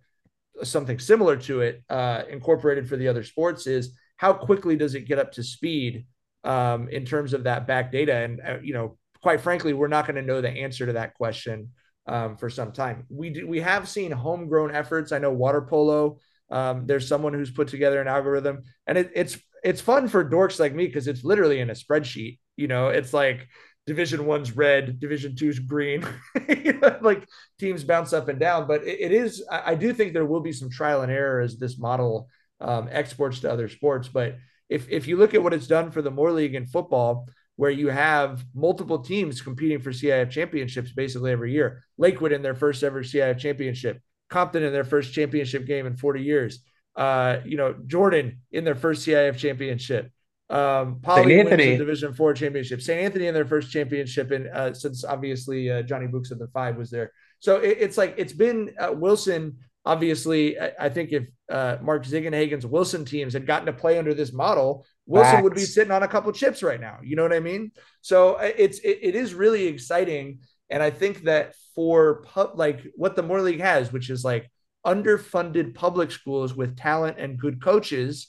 something 0.62 0.98
similar 0.98 1.36
to 1.36 1.60
it, 1.60 1.82
uh, 1.90 2.22
incorporated 2.30 2.88
for 2.88 2.96
the 2.96 3.08
other 3.08 3.24
sports. 3.24 3.66
Is 3.66 3.96
how 4.16 4.32
quickly 4.32 4.76
does 4.76 4.94
it 4.94 5.08
get 5.08 5.18
up 5.18 5.32
to 5.32 5.42
speed 5.42 6.06
um, 6.44 6.88
in 6.88 7.04
terms 7.04 7.34
of 7.34 7.44
that 7.44 7.66
back 7.66 7.90
data? 7.90 8.14
And 8.14 8.40
uh, 8.40 8.58
you 8.62 8.74
know, 8.74 8.96
quite 9.22 9.40
frankly, 9.40 9.72
we're 9.72 9.88
not 9.88 10.06
going 10.06 10.16
to 10.16 10.22
know 10.22 10.40
the 10.40 10.50
answer 10.50 10.86
to 10.86 10.92
that 10.92 11.14
question 11.14 11.70
um, 12.06 12.36
for 12.36 12.50
some 12.50 12.72
time. 12.72 13.06
We 13.08 13.30
do, 13.30 13.46
we 13.48 13.60
have 13.60 13.88
seen 13.88 14.12
homegrown 14.12 14.74
efforts. 14.74 15.12
I 15.12 15.18
know 15.18 15.32
water 15.32 15.62
polo 15.62 16.18
Um, 16.50 16.86
there's 16.86 17.08
someone 17.08 17.34
who's 17.34 17.50
put 17.50 17.68
together 17.68 18.00
an 18.00 18.08
algorithm, 18.08 18.62
and 18.86 18.98
it, 18.98 19.10
it's 19.14 19.38
it's 19.62 19.80
fun 19.80 20.08
for 20.08 20.22
dorks 20.22 20.60
like 20.60 20.74
me 20.74 20.86
because 20.86 21.08
it's 21.08 21.24
literally 21.24 21.60
in 21.60 21.70
a 21.70 21.74
spreadsheet. 21.74 22.38
You 22.56 22.68
know, 22.68 22.88
it's 22.88 23.12
like 23.14 23.48
Division 23.86 24.24
One's 24.24 24.56
red, 24.56 24.98
Division 24.98 25.36
Two's 25.36 25.58
green. 25.58 26.06
like 27.02 27.28
teams 27.58 27.84
bounce 27.84 28.12
up 28.12 28.28
and 28.28 28.40
down, 28.40 28.66
but 28.66 28.82
it, 28.84 29.00
it 29.00 29.12
is. 29.12 29.44
I, 29.50 29.72
I, 29.72 29.74
do 29.74 29.92
think 29.92 30.12
there 30.12 30.24
will 30.24 30.40
be 30.40 30.52
some 30.52 30.70
trial 30.70 31.02
and 31.02 31.12
error 31.12 31.40
as 31.40 31.58
this 31.58 31.78
model 31.78 32.28
um, 32.60 32.88
exports 32.90 33.40
to 33.40 33.52
other 33.52 33.68
sports. 33.68 34.08
But 34.08 34.36
if 34.68 34.88
if 34.88 35.06
you 35.06 35.16
look 35.16 35.34
at 35.34 35.42
what 35.42 35.52
it's 35.52 35.66
done 35.66 35.90
for 35.90 36.00
the 36.00 36.10
Moore 36.10 36.32
League 36.32 36.54
in 36.54 36.66
football, 36.66 37.28
where 37.56 37.70
you 37.70 37.88
have 37.88 38.44
multiple 38.54 39.00
teams 39.00 39.42
competing 39.42 39.80
for 39.80 39.90
CIF 39.90 40.30
championships 40.30 40.92
basically 40.92 41.32
every 41.32 41.52
year, 41.52 41.82
Lakewood 41.98 42.32
in 42.32 42.42
their 42.42 42.54
first 42.54 42.82
ever 42.82 43.02
CIF 43.02 43.38
championship, 43.38 44.00
Compton 44.30 44.62
in 44.62 44.72
their 44.72 44.84
first 44.84 45.12
championship 45.12 45.66
game 45.66 45.86
in 45.86 45.96
40 45.96 46.22
years. 46.22 46.60
Uh, 46.96 47.38
you 47.44 47.56
know, 47.56 47.74
Jordan 47.86 48.40
in 48.50 48.64
their 48.64 48.74
first 48.74 49.06
CIF 49.06 49.36
championship. 49.36 50.10
Um, 50.50 51.00
Poly 51.00 51.36
wins 51.36 51.50
the 51.50 51.76
Division 51.78 52.12
Four 52.12 52.34
championship. 52.34 52.82
St. 52.82 53.00
Anthony 53.00 53.26
in 53.26 53.34
their 53.34 53.46
first 53.46 53.70
championship, 53.70 54.30
and 54.30 54.48
uh, 54.48 54.74
since 54.74 55.04
obviously 55.04 55.70
uh, 55.70 55.82
Johnny 55.82 56.06
Books 56.06 56.30
of 56.30 56.38
the 56.38 56.48
Five 56.48 56.76
was 56.76 56.90
there, 56.90 57.12
so 57.40 57.56
it, 57.56 57.78
it's 57.80 57.96
like 57.96 58.14
it's 58.18 58.32
been 58.32 58.74
uh, 58.78 58.92
Wilson. 58.92 59.58
Obviously, 59.86 60.58
I, 60.58 60.72
I 60.80 60.88
think 60.88 61.12
if 61.12 61.24
uh, 61.50 61.76
Mark 61.82 62.04
Ziegenhagen's 62.04 62.66
Wilson 62.66 63.04
teams 63.04 63.32
had 63.32 63.46
gotten 63.46 63.66
to 63.66 63.72
play 63.72 63.98
under 63.98 64.14
this 64.14 64.32
model, 64.32 64.86
Wilson 65.06 65.32
Facts. 65.32 65.42
would 65.44 65.54
be 65.54 65.60
sitting 65.60 65.90
on 65.90 66.02
a 66.02 66.08
couple 66.08 66.32
chips 66.32 66.62
right 66.62 66.80
now. 66.80 66.98
You 67.02 67.16
know 67.16 67.22
what 67.22 67.34
I 67.34 67.40
mean? 67.40 67.72
So 68.00 68.34
uh, 68.34 68.50
it's 68.56 68.78
it, 68.80 68.98
it 69.02 69.14
is 69.14 69.34
really 69.34 69.66
exciting, 69.66 70.40
and 70.68 70.82
I 70.82 70.90
think 70.90 71.22
that 71.22 71.54
for 71.74 72.22
pu- 72.22 72.54
like 72.54 72.86
what 72.96 73.16
the 73.16 73.22
Moore 73.22 73.40
League 73.40 73.60
has, 73.60 73.92
which 73.92 74.10
is 74.10 74.24
like 74.24 74.50
underfunded 74.86 75.74
public 75.74 76.10
schools 76.10 76.54
with 76.54 76.76
talent 76.76 77.18
and 77.18 77.38
good 77.38 77.62
coaches, 77.62 78.28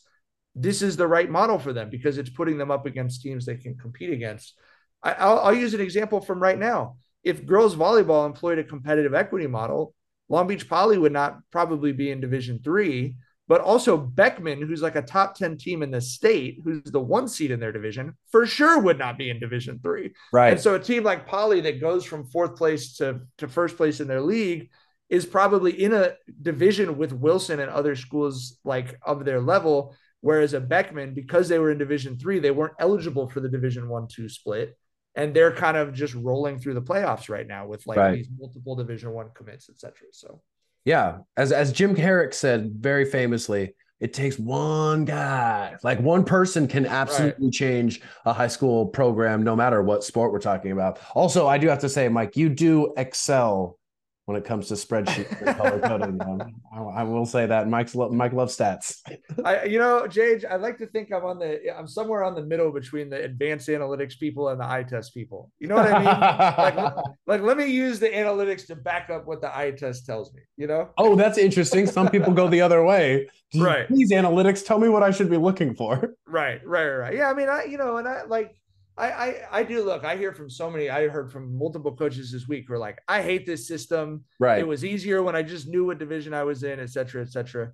this 0.56 0.82
is 0.82 0.96
the 0.96 1.08
right 1.08 1.30
model 1.30 1.60
for 1.60 1.74
them 1.74 1.90
because 1.90 2.18
it's 2.18 2.30
putting 2.30 2.58
them 2.58 2.72
up 2.72 2.86
against 2.86 3.22
teams 3.22 3.46
they 3.46 3.56
can 3.56 3.78
compete 3.78 4.12
against. 4.12 4.58
I, 5.04 5.28
will 5.28 5.40
I'll 5.40 5.54
use 5.54 5.74
an 5.74 5.82
example 5.82 6.22
from 6.22 6.42
right 6.42 6.58
now. 6.58 6.98
If 7.24 7.46
girls 7.46 7.76
volleyball 7.76 8.26
employed 8.26 8.60
a 8.60 8.64
competitive 8.64 9.14
equity 9.14 9.48
model, 9.48 9.94
Long 10.30 10.48
Beach 10.48 10.68
Poly 10.68 10.98
would 10.98 11.12
not 11.12 11.40
probably 11.52 11.92
be 11.92 12.10
in 12.10 12.22
Division 12.22 12.60
three, 12.64 13.18
but 13.48 13.62
also 13.62 13.98
Beckman, 13.98 14.62
who's 14.62 14.82
like 14.82 14.96
a 14.96 15.02
top 15.02 15.36
10 15.36 15.58
team 15.58 15.84
in 15.84 15.92
the 15.92 16.02
state, 16.02 16.60
who's 16.64 16.84
the 16.86 17.00
one 17.00 17.28
seed 17.28 17.52
in 17.52 17.60
their 17.60 17.72
division, 17.72 18.16
for 18.32 18.48
sure 18.48 18.80
would 18.80 18.98
not 18.98 19.18
be 19.18 19.30
in 19.30 19.40
Division 19.40 19.80
three. 19.84 20.14
Right. 20.34 20.54
And 20.54 20.60
so 20.60 20.76
a 20.76 20.80
team 20.80 21.04
like 21.04 21.28
Poly 21.28 21.62
that 21.62 21.82
goes 21.82 22.06
from 22.06 22.26
fourth 22.26 22.56
place 22.56 22.98
to, 22.98 23.22
to 23.38 23.48
first 23.48 23.78
place 23.78 24.00
in 24.00 24.08
their 24.08 24.22
league 24.22 24.70
is 25.10 25.26
probably 25.26 25.84
in 25.84 25.94
a 25.94 26.14
division 26.42 26.98
with 26.98 27.14
Wilson 27.14 27.60
and 27.60 27.70
other 27.70 27.96
schools 27.96 28.58
like 28.64 28.98
of 29.04 29.24
their 29.24 29.40
level. 29.40 29.96
Whereas 30.26 30.56
a 30.56 30.60
Beckman, 30.60 31.14
because 31.14 31.48
they 31.48 31.60
were 31.60 31.70
in 31.70 31.78
Division 31.78 32.18
three, 32.18 32.40
they 32.40 32.50
weren't 32.50 32.74
eligible 32.80 33.30
for 33.30 33.42
the 33.42 33.48
Division 33.48 33.88
one 33.88 34.08
two 34.08 34.28
split. 34.28 34.76
And 35.14 35.36
they're 35.36 35.52
kind 35.52 35.78
of 35.78 35.94
just 35.94 36.16
rolling 36.16 36.58
through 36.58 36.74
the 36.74 36.82
playoffs 36.82 37.30
right 37.30 37.46
now 37.46 37.68
with 37.68 37.86
like 37.86 38.00
right. 38.00 38.16
these 38.16 38.28
multiple 38.36 38.76
Division 38.76 39.12
one 39.12 39.30
commits, 39.36 39.70
etc. 39.70 39.94
So 40.14 40.42
yeah, 40.84 41.20
as 41.38 41.52
as 41.52 41.72
Jim 41.72 41.96
Carrick 41.96 42.34
said 42.34 42.72
very 42.74 43.06
famously, 43.06 43.76
it 44.00 44.16
takes 44.16 44.40
one 44.40 45.06
guy, 45.06 45.76
like 45.84 46.00
one 46.00 46.24
person 46.26 46.68
can 46.68 46.88
absolutely 46.88 47.46
right. 47.46 47.54
change 47.54 48.02
a 48.26 48.34
high 48.34 48.48
school 48.48 48.88
program, 48.88 49.44
no 49.44 49.56
matter 49.56 49.84
what 49.84 50.04
sport 50.04 50.32
we're 50.32 50.40
talking 50.40 50.72
about. 50.72 50.98
Also, 51.14 51.46
I 51.46 51.60
do 51.60 51.68
have 51.68 51.82
to 51.82 51.90
say, 51.90 52.10
Mike, 52.10 52.36
you 52.36 52.50
do 52.50 52.96
excel 52.98 53.78
when 54.26 54.36
it 54.36 54.44
comes 54.44 54.68
to 54.68 54.74
spreadsheet 54.74 55.30
color 55.58 55.80
coding. 55.80 56.20
Um, 56.22 56.56
I, 56.74 57.02
I, 57.02 57.04
will 57.04 57.28
say 57.28 57.46
that 57.46 57.70
Mike's 57.70 57.94
lo- 57.94 58.10
Mike 58.10 58.34
loves 58.34 58.58
stats. 58.58 59.02
I, 59.44 59.66
you 59.66 59.78
know, 59.78 60.08
Jage, 60.08 60.44
I 60.46 60.56
like 60.56 60.80
to 60.80 60.88
think 60.88 61.12
I'm 61.14 61.24
on 61.24 61.38
the 61.38 61.76
I'm 61.78 61.88
somewhere 61.88 62.24
on 62.24 62.34
the 62.34 62.44
middle 62.44 62.72
between 62.72 63.10
the 63.10 63.24
advanced 63.24 63.68
analytics 63.70 64.18
people 64.20 64.50
and 64.50 64.60
the 64.60 64.66
eye 64.66 64.84
test 64.84 65.14
people. 65.14 65.52
You 65.60 65.68
know 65.68 65.76
what 65.76 65.94
I 65.94 65.98
mean? 66.00 66.76
like, 66.76 66.96
like, 67.28 67.42
let 67.42 67.58
me 67.58 67.68
use 67.68 68.00
the 68.00 68.10
analytics 68.10 68.66
to 68.68 68.76
back 68.76 69.10
up 69.12 69.28
what 69.28 69.42
the 69.42 69.56
eye 69.56 69.72
test 69.72 70.06
tells 70.06 70.34
me. 70.34 70.42
You 70.58 70.68
know? 70.68 70.90
Oh, 70.98 71.16
that's 71.16 71.38
interesting. 71.38 71.86
Some 71.86 72.10
people 72.10 72.34
go 72.34 72.48
the 72.48 72.62
other 72.62 72.84
way. 72.84 73.30
Right. 73.56 73.88
These 73.90 74.12
analytics 74.12 74.66
tell 74.66 74.80
me 74.80 74.90
what 74.90 75.04
I 75.04 75.12
should 75.12 75.30
be 75.30 75.38
looking 75.38 75.76
for. 75.76 76.16
Right, 76.28 76.66
right, 76.66 76.88
right. 76.88 77.16
Yeah, 77.16 77.30
I 77.30 77.34
mean, 77.34 77.48
I 77.48 77.66
you 77.66 77.78
know, 77.78 77.98
and 77.98 78.08
I 78.08 78.24
like 78.24 78.56
I, 78.98 79.12
I 79.12 79.42
I 79.52 79.64
do 79.64 79.84
look. 79.84 80.06
I 80.06 80.16
hear 80.16 80.34
from 80.34 80.50
so 80.50 80.70
many. 80.72 80.90
I 80.90 81.08
heard 81.08 81.32
from 81.32 81.58
multiple 81.58 81.96
coaches 81.96 82.32
this 82.32 82.48
week 82.48 82.66
who 82.68 82.74
are 82.76 82.80
like, 82.80 83.02
"I 83.08 83.22
hate 83.22 83.46
this 83.46 83.68
system. 83.68 84.24
Right. 84.40 84.60
It 84.60 84.68
was 84.68 84.86
easier 84.86 85.22
when 85.22 85.36
I 85.36 85.42
just 85.44 85.68
knew 85.68 85.86
what 85.86 85.98
division 85.98 86.34
I 86.34 86.44
was 86.44 86.64
in, 86.64 86.80
et 86.80 86.90
cetera, 86.90 87.22
et 87.22 87.30
cetera." 87.30 87.74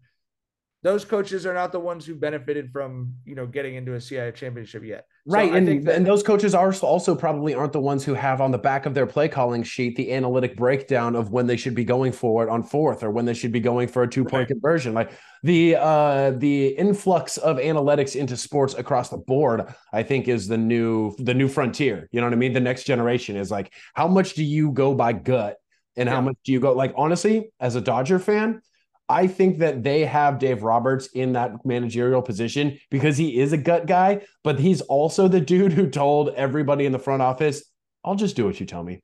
those 0.83 1.05
coaches 1.05 1.45
are 1.45 1.53
not 1.53 1.71
the 1.71 1.79
ones 1.79 2.05
who 2.05 2.15
benefited 2.15 2.71
from 2.71 3.13
you 3.23 3.35
know 3.35 3.45
getting 3.45 3.75
into 3.75 3.93
a 3.93 3.97
CIF 3.97 4.35
championship 4.35 4.83
yet. 4.83 5.05
Right, 5.27 5.51
so 5.51 5.55
and 5.55 5.85
that, 5.85 5.95
and 5.95 6.05
those 6.05 6.23
coaches 6.23 6.55
are 6.55 6.73
also 6.81 7.13
probably 7.13 7.53
aren't 7.53 7.73
the 7.73 7.79
ones 7.79 8.03
who 8.03 8.15
have 8.15 8.41
on 8.41 8.49
the 8.49 8.57
back 8.57 8.87
of 8.87 8.95
their 8.95 9.05
play 9.05 9.27
calling 9.27 9.61
sheet 9.61 9.95
the 9.95 10.11
analytic 10.13 10.57
breakdown 10.57 11.15
of 11.15 11.31
when 11.31 11.45
they 11.45 11.57
should 11.57 11.75
be 11.75 11.83
going 11.83 12.11
for 12.11 12.43
it 12.43 12.49
on 12.49 12.63
fourth 12.63 13.03
or 13.03 13.11
when 13.11 13.25
they 13.25 13.35
should 13.35 13.51
be 13.51 13.59
going 13.59 13.87
for 13.87 14.01
a 14.01 14.09
two 14.09 14.23
point 14.23 14.33
right. 14.33 14.47
conversion. 14.47 14.95
Like 14.95 15.11
the 15.43 15.75
uh 15.75 16.31
the 16.31 16.69
influx 16.69 17.37
of 17.37 17.57
analytics 17.57 18.15
into 18.15 18.35
sports 18.35 18.73
across 18.73 19.09
the 19.09 19.17
board, 19.17 19.71
I 19.93 20.01
think 20.01 20.27
is 20.27 20.47
the 20.47 20.57
new 20.57 21.15
the 21.19 21.35
new 21.35 21.47
frontier. 21.47 22.09
You 22.11 22.19
know 22.19 22.25
what 22.25 22.33
I 22.33 22.37
mean? 22.37 22.53
The 22.53 22.59
next 22.59 22.85
generation 22.85 23.35
is 23.35 23.51
like 23.51 23.71
how 23.93 24.07
much 24.07 24.33
do 24.33 24.43
you 24.43 24.71
go 24.71 24.95
by 24.95 25.13
gut 25.13 25.57
and 25.95 26.07
yeah. 26.07 26.15
how 26.15 26.21
much 26.21 26.37
do 26.43 26.51
you 26.51 26.59
go 26.59 26.73
like 26.73 26.93
honestly 26.97 27.51
as 27.59 27.75
a 27.75 27.81
Dodger 27.81 28.17
fan? 28.17 28.61
I 29.11 29.27
think 29.27 29.59
that 29.59 29.83
they 29.83 30.05
have 30.05 30.39
Dave 30.39 30.63
Roberts 30.63 31.07
in 31.07 31.33
that 31.33 31.65
managerial 31.65 32.21
position 32.21 32.79
because 32.89 33.17
he 33.17 33.39
is 33.41 33.51
a 33.51 33.57
gut 33.57 33.85
guy, 33.85 34.21
but 34.41 34.57
he's 34.57 34.79
also 34.79 35.27
the 35.27 35.41
dude 35.41 35.73
who 35.73 35.89
told 35.89 36.29
everybody 36.29 36.85
in 36.85 36.93
the 36.93 36.99
front 36.99 37.21
office, 37.21 37.63
"I'll 38.05 38.15
just 38.15 38.37
do 38.37 38.45
what 38.45 38.59
you 38.61 38.65
tell 38.65 38.83
me." 38.83 39.01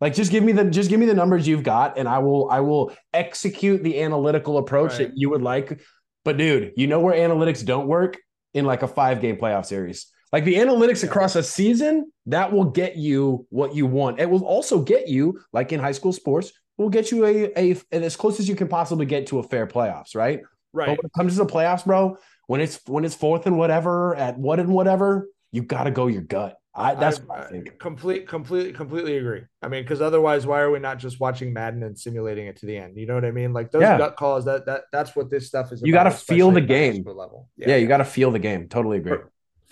Like 0.00 0.14
just 0.14 0.32
give 0.32 0.42
me 0.42 0.50
the 0.50 0.64
just 0.64 0.90
give 0.90 0.98
me 0.98 1.06
the 1.06 1.14
numbers 1.14 1.46
you've 1.46 1.62
got 1.62 1.98
and 1.98 2.08
I 2.08 2.18
will 2.18 2.50
I 2.50 2.60
will 2.60 2.92
execute 3.12 3.84
the 3.84 4.02
analytical 4.02 4.58
approach 4.58 4.90
right. 4.92 5.08
that 5.08 5.12
you 5.14 5.30
would 5.30 5.42
like. 5.42 5.80
But 6.24 6.36
dude, 6.36 6.72
you 6.76 6.88
know 6.88 6.98
where 6.98 7.14
analytics 7.14 7.64
don't 7.64 7.86
work 7.86 8.18
in 8.54 8.64
like 8.64 8.82
a 8.82 8.88
5 8.88 9.20
game 9.20 9.36
playoff 9.36 9.66
series. 9.66 10.06
Like 10.32 10.44
the 10.44 10.56
analytics 10.56 11.04
across 11.04 11.36
a 11.36 11.44
season, 11.44 12.10
that 12.26 12.52
will 12.52 12.64
get 12.64 12.96
you 12.96 13.46
what 13.50 13.76
you 13.76 13.86
want. 13.86 14.18
It 14.18 14.28
will 14.28 14.44
also 14.44 14.82
get 14.82 15.06
you 15.06 15.40
like 15.52 15.72
in 15.72 15.78
high 15.78 15.92
school 15.92 16.12
sports, 16.12 16.52
will 16.76 16.88
get 16.88 17.10
you 17.10 17.24
a, 17.24 17.52
a, 17.56 17.76
as 17.92 18.16
close 18.16 18.40
as 18.40 18.48
you 18.48 18.56
can 18.56 18.68
possibly 18.68 19.06
get 19.06 19.28
to 19.28 19.38
a 19.38 19.42
fair 19.42 19.66
playoffs, 19.66 20.14
right? 20.14 20.40
Right. 20.72 20.86
But 20.86 20.98
when 20.98 21.06
it 21.06 21.12
comes 21.16 21.36
to 21.36 21.44
the 21.44 21.50
playoffs, 21.50 21.84
bro, 21.84 22.18
when 22.46 22.60
it's 22.60 22.80
when 22.86 23.04
it's 23.04 23.14
fourth 23.14 23.46
and 23.46 23.56
whatever 23.56 24.14
at 24.16 24.38
what 24.38 24.58
and 24.58 24.70
whatever, 24.70 25.28
you 25.52 25.62
got 25.62 25.84
to 25.84 25.90
go 25.90 26.08
your 26.08 26.22
gut. 26.22 26.58
I 26.74 26.96
that's 26.96 27.20
I, 27.20 27.22
what 27.22 27.40
I 27.40 27.44
think. 27.44 27.78
Complete, 27.78 28.26
completely, 28.26 28.72
completely 28.72 29.16
agree. 29.16 29.42
I 29.62 29.68
mean, 29.68 29.84
because 29.84 30.02
otherwise, 30.02 30.44
why 30.44 30.60
are 30.60 30.70
we 30.72 30.80
not 30.80 30.98
just 30.98 31.20
watching 31.20 31.52
Madden 31.52 31.84
and 31.84 31.96
simulating 31.96 32.48
it 32.48 32.56
to 32.56 32.66
the 32.66 32.76
end? 32.76 32.96
You 32.96 33.06
know 33.06 33.14
what 33.14 33.24
I 33.24 33.30
mean? 33.30 33.52
Like 33.52 33.70
those 33.70 33.82
yeah. 33.82 33.96
gut 33.96 34.16
calls. 34.16 34.44
That 34.44 34.66
that 34.66 34.82
that's 34.90 35.14
what 35.14 35.30
this 35.30 35.46
stuff 35.46 35.70
is. 35.70 35.82
You 35.82 35.92
got 35.92 36.04
to 36.04 36.10
feel 36.10 36.50
the 36.50 36.60
game. 36.60 37.04
Level. 37.06 37.48
Yeah, 37.56 37.70
yeah 37.70 37.76
you 37.76 37.86
got 37.86 37.98
to 37.98 38.04
feel 38.04 38.32
the 38.32 38.40
game. 38.40 38.68
Totally 38.68 38.98
agree. 38.98 39.18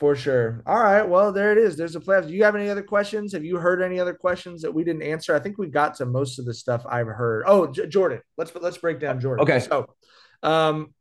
For, 0.02 0.16
sure. 0.16 0.64
All 0.66 0.82
right. 0.82 1.08
Well, 1.08 1.30
there 1.30 1.52
it 1.52 1.58
is. 1.58 1.76
There's 1.76 1.94
a 1.94 2.00
playoffs. 2.00 2.26
Do 2.26 2.34
you 2.34 2.42
have 2.42 2.56
any 2.56 2.68
other 2.68 2.82
questions? 2.82 3.32
Have 3.34 3.44
you 3.44 3.56
heard 3.56 3.80
any 3.80 4.00
other 4.00 4.12
questions 4.12 4.60
that 4.62 4.74
we 4.74 4.82
didn't 4.82 5.02
answer? 5.02 5.32
I 5.32 5.38
think 5.38 5.58
we 5.58 5.68
got 5.68 5.94
to 5.98 6.06
most 6.06 6.40
of 6.40 6.44
the 6.44 6.52
stuff 6.52 6.84
I've 6.88 7.06
heard. 7.06 7.44
Oh, 7.46 7.68
J- 7.68 7.86
Jordan. 7.86 8.20
Let's 8.36 8.52
let's 8.60 8.78
break 8.78 8.98
down 8.98 9.20
Jordan. 9.20 9.44
Okay. 9.44 9.60
So, 9.60 9.94
um, 10.42 10.92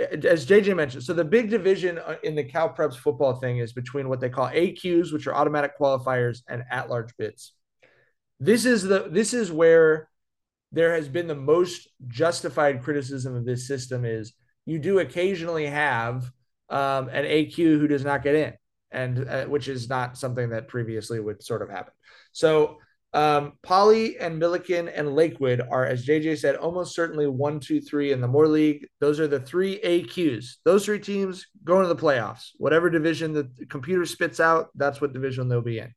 as 0.00 0.46
JJ 0.46 0.74
mentioned, 0.74 1.02
so 1.02 1.12
the 1.12 1.26
big 1.26 1.50
division 1.50 1.98
uh, 1.98 2.14
in 2.22 2.34
the 2.34 2.42
Cal 2.42 2.72
Preps 2.72 2.96
football 2.96 3.34
thing 3.34 3.58
is 3.58 3.74
between 3.74 4.08
what 4.08 4.18
they 4.18 4.30
call 4.30 4.48
AQs, 4.48 5.12
which 5.12 5.26
are 5.26 5.34
automatic 5.34 5.78
qualifiers, 5.78 6.38
and 6.48 6.64
at-large 6.70 7.14
bids. 7.18 7.52
This 8.40 8.64
is 8.64 8.82
the 8.82 9.08
this 9.10 9.34
is 9.34 9.52
where 9.52 10.08
there 10.72 10.94
has 10.94 11.06
been 11.06 11.26
the 11.26 11.34
most 11.34 11.86
justified 12.06 12.82
criticism 12.82 13.36
of 13.36 13.44
this 13.44 13.68
system. 13.68 14.06
Is 14.06 14.32
you 14.64 14.78
do 14.78 15.00
occasionally 15.00 15.66
have 15.66 16.32
um, 16.70 17.08
an 17.08 17.24
AQ 17.24 17.56
who 17.56 17.88
does 17.88 18.04
not 18.04 18.22
get 18.22 18.34
in, 18.34 18.52
and 18.90 19.28
uh, 19.28 19.44
which 19.46 19.68
is 19.68 19.88
not 19.88 20.18
something 20.18 20.50
that 20.50 20.68
previously 20.68 21.20
would 21.20 21.42
sort 21.42 21.62
of 21.62 21.70
happen. 21.70 21.92
So 22.32 22.78
um, 23.14 23.54
Poly 23.62 24.18
and 24.18 24.40
Millikan 24.40 24.92
and 24.94 25.14
Lakewood 25.14 25.62
are, 25.70 25.86
as 25.86 26.06
JJ 26.06 26.38
said, 26.38 26.56
almost 26.56 26.94
certainly 26.94 27.26
one, 27.26 27.58
two, 27.58 27.80
three 27.80 28.12
in 28.12 28.20
the 28.20 28.28
Moore 28.28 28.48
League. 28.48 28.86
Those 29.00 29.18
are 29.18 29.28
the 29.28 29.40
three 29.40 29.80
AQs. 29.82 30.56
Those 30.64 30.84
three 30.84 30.98
teams 30.98 31.46
going 31.64 31.82
to 31.82 31.94
the 31.94 32.00
playoffs. 32.00 32.50
Whatever 32.58 32.90
division 32.90 33.32
the 33.32 33.50
computer 33.70 34.04
spits 34.04 34.40
out, 34.40 34.68
that's 34.74 35.00
what 35.00 35.14
division 35.14 35.48
they'll 35.48 35.62
be 35.62 35.78
in. 35.78 35.94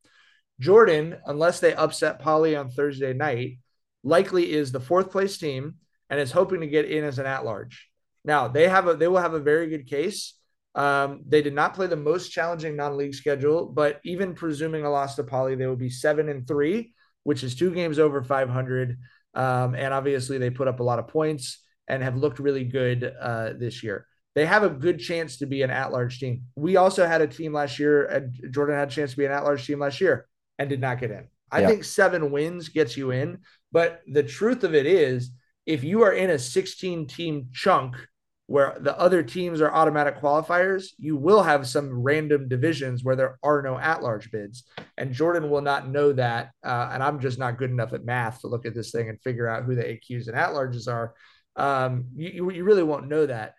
Jordan, 0.60 1.17
unless 1.25 1.60
they 1.60 1.73
upset 1.73 2.19
Poly 2.19 2.55
on 2.55 2.69
Thursday 2.69 3.13
night, 3.13 3.57
likely 4.03 4.51
is 4.51 4.71
the 4.71 4.79
fourth 4.79 5.12
place 5.12 5.38
team 5.38 5.75
and 6.10 6.19
is 6.19 6.31
hoping 6.31 6.62
to 6.62 6.67
get 6.67 6.86
in 6.86 7.03
as 7.03 7.19
an 7.19 7.25
at 7.25 7.43
large. 7.43 7.89
Now 8.23 8.47
they 8.47 8.69
have 8.69 8.88
a 8.88 8.95
they 8.95 9.07
will 9.07 9.17
have 9.17 9.34
a 9.34 9.39
very 9.39 9.67
good 9.67 9.88
case 9.88 10.36
um, 10.75 11.21
they 11.27 11.41
did 11.41 11.53
not 11.53 11.73
play 11.73 11.88
the 11.88 11.95
most 11.95 12.29
challenging 12.29 12.75
non-league 12.75 13.15
schedule, 13.15 13.65
but 13.65 13.99
even 14.05 14.34
presuming 14.34 14.86
a 14.86 14.89
loss 14.89 15.15
to 15.15 15.23
Poly, 15.23 15.55
they 15.55 15.67
will 15.67 15.75
be 15.75 15.89
seven 15.89 16.29
and 16.29 16.47
three, 16.47 16.93
which 17.23 17.43
is 17.43 17.55
two 17.55 17.71
games 17.71 17.99
over 17.99 18.23
500. 18.23 18.97
Um, 19.34 19.75
and 19.75 19.93
obviously, 19.93 20.38
they 20.38 20.49
put 20.49 20.67
up 20.67 20.79
a 20.79 20.84
lot 20.84 20.99
of 20.99 21.07
points, 21.07 21.62
and 21.91 22.01
have 22.01 22.15
looked 22.15 22.39
really 22.39 22.63
good 22.63 23.13
uh, 23.19 23.53
this 23.57 23.84
year. 23.84 24.07
They 24.34 24.45
have 24.45 24.63
a 24.63 24.69
good 24.69 24.99
chance 24.99 25.38
to 25.39 25.45
be 25.45 25.62
an 25.62 25.69
at-large 25.69 26.19
team. 26.19 26.43
We 26.55 26.77
also 26.77 27.05
had 27.05 27.21
a 27.21 27.27
team 27.27 27.51
last 27.53 27.79
year, 27.79 28.05
and 28.05 28.34
Jordan 28.49 28.77
had 28.77 28.88
a 28.88 28.91
chance 28.91 29.12
to 29.12 29.17
be 29.17 29.25
an 29.25 29.31
at-large 29.34 29.67
team 29.67 29.79
last 29.79 29.99
year 29.99 30.27
and 30.57 30.69
did 30.69 30.79
not 30.79 30.99
get 30.99 31.12
in. 31.12 31.27
I 31.51 31.62
yeah. 31.62 31.67
think 31.67 31.84
seven 31.84 32.31
wins 32.31 32.69
gets 32.69 32.95
you 32.95 33.12
in, 33.12 33.39
but 33.73 34.01
the 34.07 34.23
truth 34.23 34.63
of 34.63 34.73
it 34.73 34.86
is, 34.86 35.31
if 35.65 35.84
you 35.84 36.03
are 36.03 36.13
in 36.13 36.29
a 36.29 36.39
16 36.39 37.07
team 37.07 37.49
chunk 37.51 37.97
where 38.51 38.75
the 38.81 38.99
other 38.99 39.23
teams 39.23 39.61
are 39.61 39.71
automatic 39.71 40.19
qualifiers, 40.19 40.87
you 40.99 41.15
will 41.15 41.41
have 41.41 41.65
some 41.65 41.89
random 41.89 42.49
divisions 42.49 43.01
where 43.01 43.15
there 43.15 43.39
are 43.43 43.61
no 43.61 43.79
at 43.79 44.03
large 44.03 44.29
bids. 44.29 44.65
And 44.97 45.13
Jordan 45.13 45.49
will 45.49 45.61
not 45.61 45.87
know 45.87 46.11
that. 46.11 46.51
Uh, 46.61 46.89
and 46.91 47.01
I'm 47.01 47.21
just 47.21 47.39
not 47.39 47.57
good 47.57 47.69
enough 47.69 47.93
at 47.93 48.03
math 48.03 48.41
to 48.41 48.47
look 48.47 48.65
at 48.65 48.75
this 48.75 48.91
thing 48.91 49.07
and 49.07 49.21
figure 49.21 49.47
out 49.47 49.63
who 49.63 49.73
the 49.73 49.83
AQs 49.83 50.27
and 50.27 50.35
at 50.35 50.49
larges 50.49 50.91
are. 50.91 51.13
Um, 51.55 52.07
you, 52.13 52.51
you 52.51 52.65
really 52.65 52.83
won't 52.83 53.07
know 53.07 53.25
that. 53.25 53.53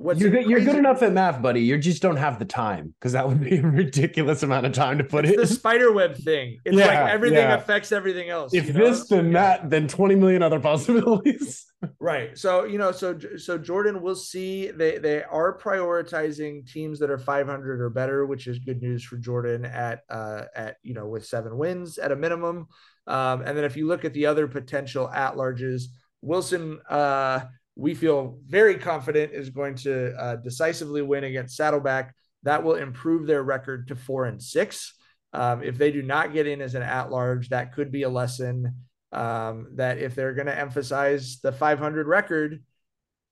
What's 0.00 0.18
you're, 0.18 0.30
good, 0.30 0.46
you're 0.46 0.60
good 0.60 0.76
enough 0.76 1.02
at 1.02 1.12
math, 1.12 1.42
buddy. 1.42 1.60
You 1.60 1.76
just 1.76 2.00
don't 2.00 2.16
have 2.16 2.38
the 2.38 2.46
time 2.46 2.94
because 2.98 3.12
that 3.12 3.28
would 3.28 3.38
be 3.38 3.56
a 3.58 3.62
ridiculous 3.62 4.42
amount 4.42 4.64
of 4.64 4.72
time 4.72 4.96
to 4.96 5.04
put 5.04 5.26
it's 5.26 5.34
it. 5.34 5.36
The 5.36 5.46
spider 5.46 5.92
web 5.92 6.16
thing. 6.16 6.58
It's 6.64 6.74
yeah, 6.74 6.86
like 6.86 7.12
everything 7.12 7.36
yeah. 7.36 7.54
affects 7.54 7.92
everything 7.92 8.30
else. 8.30 8.54
If 8.54 8.68
this, 8.68 9.10
know? 9.10 9.18
then 9.18 9.26
yeah. 9.26 9.58
that, 9.58 9.68
then 9.68 9.88
20 9.88 10.14
million 10.14 10.42
other 10.42 10.58
possibilities. 10.58 11.66
right. 12.00 12.36
So, 12.38 12.64
you 12.64 12.78
know, 12.78 12.92
so 12.92 13.18
so 13.36 13.58
Jordan 13.58 14.00
will 14.00 14.14
see 14.14 14.70
they 14.70 14.96
they 14.96 15.22
are 15.22 15.58
prioritizing 15.58 16.66
teams 16.66 16.98
that 17.00 17.10
are 17.10 17.18
500 17.18 17.82
or 17.82 17.90
better, 17.90 18.24
which 18.24 18.46
is 18.46 18.58
good 18.58 18.80
news 18.80 19.04
for 19.04 19.18
Jordan 19.18 19.66
at 19.66 20.00
uh 20.08 20.44
at 20.56 20.76
you 20.82 20.94
know 20.94 21.08
with 21.08 21.26
seven 21.26 21.58
wins 21.58 21.98
at 21.98 22.10
a 22.10 22.16
minimum. 22.16 22.68
Um, 23.06 23.42
and 23.42 23.54
then 23.54 23.64
if 23.64 23.76
you 23.76 23.86
look 23.86 24.06
at 24.06 24.14
the 24.14 24.24
other 24.24 24.48
potential 24.48 25.10
at 25.10 25.34
larges, 25.34 25.82
Wilson 26.22 26.80
uh 26.88 27.40
we 27.80 27.94
feel 27.94 28.38
very 28.46 28.76
confident 28.76 29.32
is 29.32 29.48
going 29.48 29.74
to 29.74 30.14
uh, 30.14 30.36
decisively 30.36 31.00
win 31.00 31.24
against 31.24 31.56
Saddleback. 31.56 32.14
That 32.42 32.62
will 32.62 32.74
improve 32.74 33.26
their 33.26 33.42
record 33.42 33.88
to 33.88 33.96
four 33.96 34.26
and 34.26 34.42
six. 34.42 34.92
Um, 35.32 35.62
if 35.62 35.78
they 35.78 35.90
do 35.90 36.02
not 36.02 36.34
get 36.34 36.46
in 36.46 36.60
as 36.60 36.74
an 36.74 36.82
at 36.82 37.10
large, 37.10 37.48
that 37.48 37.72
could 37.72 37.90
be 37.90 38.02
a 38.02 38.08
lesson 38.08 38.74
um, 39.12 39.68
that 39.76 39.96
if 39.96 40.14
they're 40.14 40.34
going 40.34 40.46
to 40.46 40.58
emphasize 40.58 41.40
the 41.42 41.52
500 41.52 42.06
record, 42.06 42.62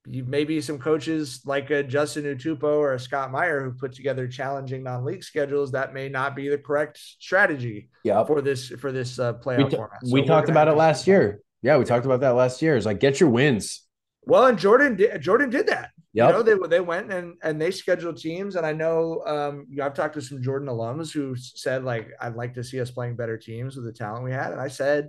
you, 0.06 0.24
maybe 0.24 0.62
some 0.62 0.78
coaches 0.78 1.42
like 1.44 1.68
a 1.68 1.82
Justin 1.82 2.24
Utupo 2.24 2.78
or 2.78 2.94
a 2.94 3.00
Scott 3.00 3.30
Meyer 3.30 3.62
who 3.62 3.72
put 3.72 3.92
together 3.92 4.26
challenging 4.26 4.82
non-league 4.82 5.24
schedules 5.24 5.72
that 5.72 5.92
may 5.92 6.08
not 6.08 6.34
be 6.34 6.48
the 6.48 6.56
correct 6.56 6.98
strategy 6.98 7.90
yep. 8.02 8.26
for 8.26 8.40
this 8.40 8.68
for 8.68 8.92
this 8.92 9.18
uh, 9.18 9.34
playoff 9.34 9.64
we 9.64 9.70
t- 9.70 9.76
format. 9.76 9.98
So 10.06 10.14
we 10.14 10.24
talked 10.24 10.48
about 10.48 10.68
it 10.68 10.74
last 10.74 11.06
year. 11.06 11.40
Yeah, 11.60 11.76
we 11.76 11.84
talked 11.84 12.06
about 12.06 12.20
that 12.20 12.30
last 12.30 12.62
year. 12.62 12.76
It's 12.76 12.86
like 12.86 13.00
get 13.00 13.20
your 13.20 13.28
wins. 13.28 13.82
Well, 14.28 14.44
and 14.44 14.58
Jordan 14.58 14.94
did, 14.94 15.22
Jordan 15.22 15.48
did 15.48 15.68
that. 15.68 15.90
Yep. 16.12 16.26
You 16.26 16.32
know, 16.32 16.42
they 16.42 16.68
they 16.68 16.80
went 16.80 17.10
and 17.10 17.36
and 17.42 17.58
they 17.58 17.70
scheduled 17.70 18.18
teams, 18.18 18.56
and 18.56 18.66
I 18.66 18.74
know 18.74 19.22
um, 19.26 19.66
you 19.70 19.76
know, 19.76 19.86
I've 19.86 19.94
talked 19.94 20.14
to 20.14 20.20
some 20.20 20.42
Jordan 20.42 20.68
alums 20.68 21.10
who 21.10 21.34
said 21.34 21.82
like 21.82 22.10
I'd 22.20 22.36
like 22.36 22.52
to 22.54 22.64
see 22.64 22.78
us 22.78 22.90
playing 22.90 23.16
better 23.16 23.38
teams 23.38 23.74
with 23.74 23.86
the 23.86 23.92
talent 23.92 24.24
we 24.24 24.32
had, 24.32 24.52
and 24.52 24.60
I 24.60 24.68
said 24.68 25.08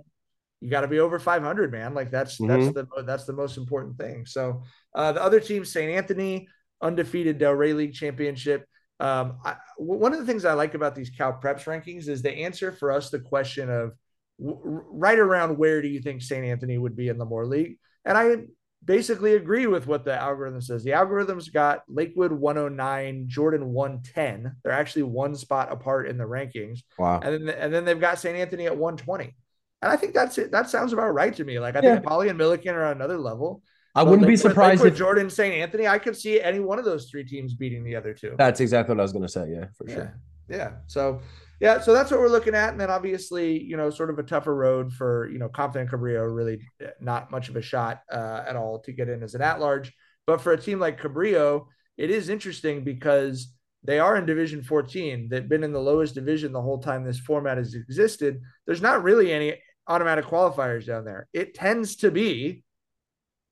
you 0.62 0.70
got 0.70 0.82
to 0.82 0.88
be 0.88 1.00
over 1.00 1.18
500, 1.18 1.70
man. 1.70 1.92
Like 1.92 2.10
that's 2.10 2.40
mm-hmm. 2.40 2.72
that's 2.72 2.74
the 2.74 3.02
that's 3.02 3.24
the 3.26 3.34
most 3.34 3.58
important 3.58 3.98
thing. 3.98 4.24
So 4.24 4.62
uh, 4.94 5.12
the 5.12 5.22
other 5.22 5.40
team, 5.40 5.66
St. 5.66 5.90
Anthony, 5.90 6.48
undefeated 6.80 7.36
Del 7.36 7.52
Rey 7.52 7.74
League 7.74 7.92
championship. 7.92 8.66
Um, 9.00 9.38
I, 9.44 9.56
one 9.76 10.14
of 10.14 10.18
the 10.18 10.26
things 10.26 10.46
I 10.46 10.54
like 10.54 10.74
about 10.74 10.94
these 10.94 11.10
Cal 11.10 11.38
Preps 11.42 11.64
rankings 11.64 12.08
is 12.08 12.22
they 12.22 12.42
answer 12.42 12.72
for 12.72 12.90
us 12.90 13.10
the 13.10 13.20
question 13.20 13.68
of 13.68 13.92
w- 14.38 14.60
right 14.62 15.18
around 15.18 15.58
where 15.58 15.82
do 15.82 15.88
you 15.88 16.00
think 16.00 16.22
St. 16.22 16.44
Anthony 16.44 16.78
would 16.78 16.96
be 16.96 17.08
in 17.08 17.18
the 17.18 17.26
Moore 17.26 17.46
League, 17.46 17.78
and 18.06 18.16
I 18.16 18.36
basically 18.84 19.34
agree 19.34 19.66
with 19.66 19.86
what 19.86 20.04
the 20.04 20.14
algorithm 20.14 20.60
says. 20.60 20.82
The 20.82 20.92
algorithm's 20.92 21.48
got 21.48 21.82
Lakewood 21.88 22.32
109, 22.32 23.28
Jordan 23.28 23.72
110. 23.72 24.56
They're 24.62 24.72
actually 24.72 25.04
one 25.04 25.34
spot 25.34 25.70
apart 25.70 26.08
in 26.08 26.16
the 26.18 26.24
rankings. 26.24 26.80
Wow. 26.98 27.20
And 27.20 27.48
then 27.48 27.54
and 27.56 27.72
then 27.72 27.84
they've 27.84 28.00
got 28.00 28.18
St. 28.18 28.36
Anthony 28.36 28.66
at 28.66 28.76
120. 28.76 29.34
And 29.82 29.90
I 29.90 29.96
think 29.96 30.14
that's 30.14 30.38
it. 30.38 30.50
That 30.50 30.68
sounds 30.68 30.92
about 30.92 31.14
right 31.14 31.34
to 31.34 31.44
me. 31.44 31.58
Like 31.58 31.76
I 31.76 31.80
yeah. 31.82 31.94
think 31.94 32.06
Poly 32.06 32.28
and 32.28 32.38
Millikan 32.38 32.74
are 32.74 32.84
on 32.84 32.96
another 32.96 33.18
level. 33.18 33.62
I 33.94 34.02
wouldn't 34.02 34.22
Lakewood, 34.22 34.32
be 34.32 34.36
surprised 34.36 34.80
Lakewood, 34.80 34.92
if 34.92 34.98
Jordan 34.98 35.30
St. 35.30 35.54
Anthony. 35.54 35.88
I 35.88 35.98
could 35.98 36.16
see 36.16 36.40
any 36.40 36.60
one 36.60 36.78
of 36.78 36.84
those 36.84 37.10
three 37.10 37.24
teams 37.24 37.54
beating 37.54 37.82
the 37.82 37.96
other 37.96 38.14
two. 38.14 38.34
That's 38.38 38.60
exactly 38.60 38.94
what 38.94 39.00
I 39.00 39.02
was 39.02 39.12
going 39.12 39.24
to 39.24 39.28
say. 39.28 39.48
Yeah, 39.50 39.66
for 39.76 39.88
yeah. 39.88 39.94
sure. 39.94 40.20
Yeah. 40.50 40.72
So 40.86 41.20
yeah, 41.60 41.80
so 41.80 41.92
that's 41.92 42.10
what 42.10 42.20
we're 42.20 42.28
looking 42.28 42.54
at. 42.54 42.70
And 42.70 42.80
then 42.80 42.90
obviously, 42.90 43.62
you 43.62 43.76
know, 43.76 43.90
sort 43.90 44.10
of 44.10 44.18
a 44.18 44.22
tougher 44.22 44.54
road 44.54 44.92
for, 44.92 45.28
you 45.30 45.38
know, 45.38 45.48
Confident 45.48 45.90
Cabrillo, 45.90 46.34
really 46.34 46.60
not 47.00 47.30
much 47.30 47.50
of 47.50 47.56
a 47.56 47.62
shot 47.62 48.00
uh, 48.10 48.44
at 48.48 48.56
all 48.56 48.80
to 48.80 48.92
get 48.92 49.08
in 49.10 49.22
as 49.22 49.34
an 49.34 49.42
at 49.42 49.60
large. 49.60 49.92
But 50.26 50.40
for 50.40 50.52
a 50.52 50.60
team 50.60 50.80
like 50.80 51.00
Cabrillo, 51.00 51.66
it 51.98 52.10
is 52.10 52.30
interesting 52.30 52.82
because 52.82 53.52
they 53.84 53.98
are 53.98 54.16
in 54.16 54.24
Division 54.24 54.62
14. 54.62 55.28
They've 55.28 55.48
been 55.48 55.64
in 55.64 55.72
the 55.72 55.80
lowest 55.80 56.14
division 56.14 56.52
the 56.52 56.62
whole 56.62 56.78
time 56.78 57.04
this 57.04 57.18
format 57.18 57.58
has 57.58 57.74
existed. 57.74 58.40
There's 58.66 58.82
not 58.82 59.02
really 59.02 59.32
any 59.32 59.60
automatic 59.86 60.24
qualifiers 60.24 60.86
down 60.86 61.04
there. 61.04 61.28
It 61.32 61.54
tends 61.54 61.96
to 61.96 62.10
be 62.10 62.64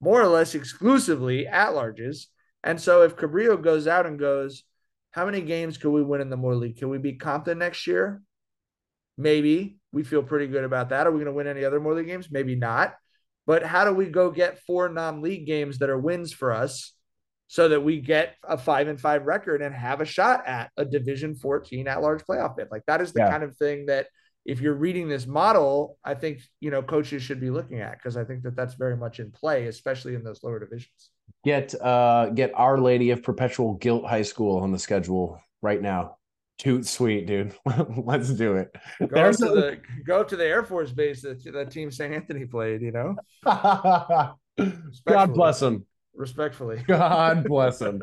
more 0.00 0.20
or 0.20 0.28
less 0.28 0.54
exclusively 0.54 1.46
at 1.46 1.74
larges. 1.74 2.26
And 2.64 2.80
so 2.80 3.02
if 3.02 3.16
Cabrillo 3.16 3.62
goes 3.62 3.86
out 3.86 4.06
and 4.06 4.18
goes, 4.18 4.64
how 5.10 5.24
many 5.24 5.40
games 5.40 5.78
could 5.78 5.90
we 5.90 6.02
win 6.02 6.20
in 6.20 6.30
the 6.30 6.36
Moore 6.36 6.54
League? 6.54 6.76
Can 6.76 6.90
we 6.90 6.98
beat 6.98 7.20
Compton 7.20 7.58
next 7.58 7.86
year? 7.86 8.22
Maybe. 9.16 9.78
We 9.92 10.04
feel 10.04 10.22
pretty 10.22 10.46
good 10.46 10.64
about 10.64 10.90
that. 10.90 11.06
Are 11.06 11.10
we 11.10 11.18
going 11.18 11.26
to 11.26 11.32
win 11.32 11.46
any 11.46 11.64
other 11.64 11.80
Moore 11.80 11.94
League 11.94 12.06
games? 12.06 12.28
Maybe 12.30 12.54
not. 12.54 12.94
But 13.46 13.62
how 13.62 13.84
do 13.84 13.92
we 13.92 14.06
go 14.06 14.30
get 14.30 14.60
four 14.60 14.88
non-league 14.90 15.46
games 15.46 15.78
that 15.78 15.88
are 15.88 15.98
wins 15.98 16.32
for 16.32 16.52
us 16.52 16.92
so 17.46 17.70
that 17.70 17.80
we 17.80 18.00
get 18.00 18.36
a 18.46 18.58
five 18.58 18.88
and 18.88 19.00
five 19.00 19.24
record 19.24 19.62
and 19.62 19.74
have 19.74 20.02
a 20.02 20.04
shot 20.04 20.46
at 20.46 20.70
a 20.76 20.84
division 20.84 21.34
14 21.34 21.88
at 21.88 22.02
large 22.02 22.22
playoff 22.24 22.56
bid? 22.56 22.68
Like 22.70 22.82
that 22.86 23.00
is 23.00 23.12
the 23.12 23.20
yeah. 23.20 23.30
kind 23.30 23.42
of 23.42 23.56
thing 23.56 23.86
that 23.86 24.08
if 24.48 24.60
you're 24.60 24.74
reading 24.74 25.08
this 25.08 25.26
model, 25.26 25.98
I 26.02 26.14
think, 26.14 26.40
you 26.60 26.70
know, 26.70 26.82
coaches 26.82 27.22
should 27.22 27.40
be 27.40 27.50
looking 27.50 27.80
at 27.80 27.92
because 27.92 28.16
I 28.16 28.24
think 28.24 28.42
that 28.42 28.56
that's 28.56 28.74
very 28.74 28.96
much 28.96 29.20
in 29.20 29.30
play, 29.30 29.66
especially 29.66 30.14
in 30.14 30.24
those 30.24 30.42
lower 30.42 30.58
divisions 30.58 31.10
get 31.44 31.74
uh 31.80 32.30
get 32.30 32.52
Our 32.54 32.78
Lady 32.78 33.10
of 33.10 33.22
Perpetual 33.22 33.74
Guilt 33.74 34.04
High 34.04 34.22
School 34.22 34.58
on 34.58 34.72
the 34.72 34.78
schedule 34.78 35.40
right 35.62 35.80
now. 35.80 36.16
Toot 36.58 36.86
sweet, 36.86 37.26
dude. 37.26 37.54
Let's 38.04 38.30
do 38.30 38.56
it. 38.56 38.74
Go 38.98 39.06
There's 39.06 39.38
to 39.38 39.52
a... 39.52 39.54
the 39.54 39.80
go 40.04 40.24
to 40.24 40.36
the 40.36 40.44
Air 40.44 40.64
Force 40.64 40.90
base 40.90 41.22
that 41.22 41.42
that 41.52 41.70
Team 41.70 41.90
St. 41.90 42.12
Anthony 42.12 42.46
played. 42.46 42.82
You 42.82 42.92
know. 42.92 43.16
God 43.44 45.34
bless 45.34 45.60
them. 45.60 45.86
Respectfully. 46.18 46.82
God 46.86 47.44
bless 47.44 47.78
them. 47.78 48.02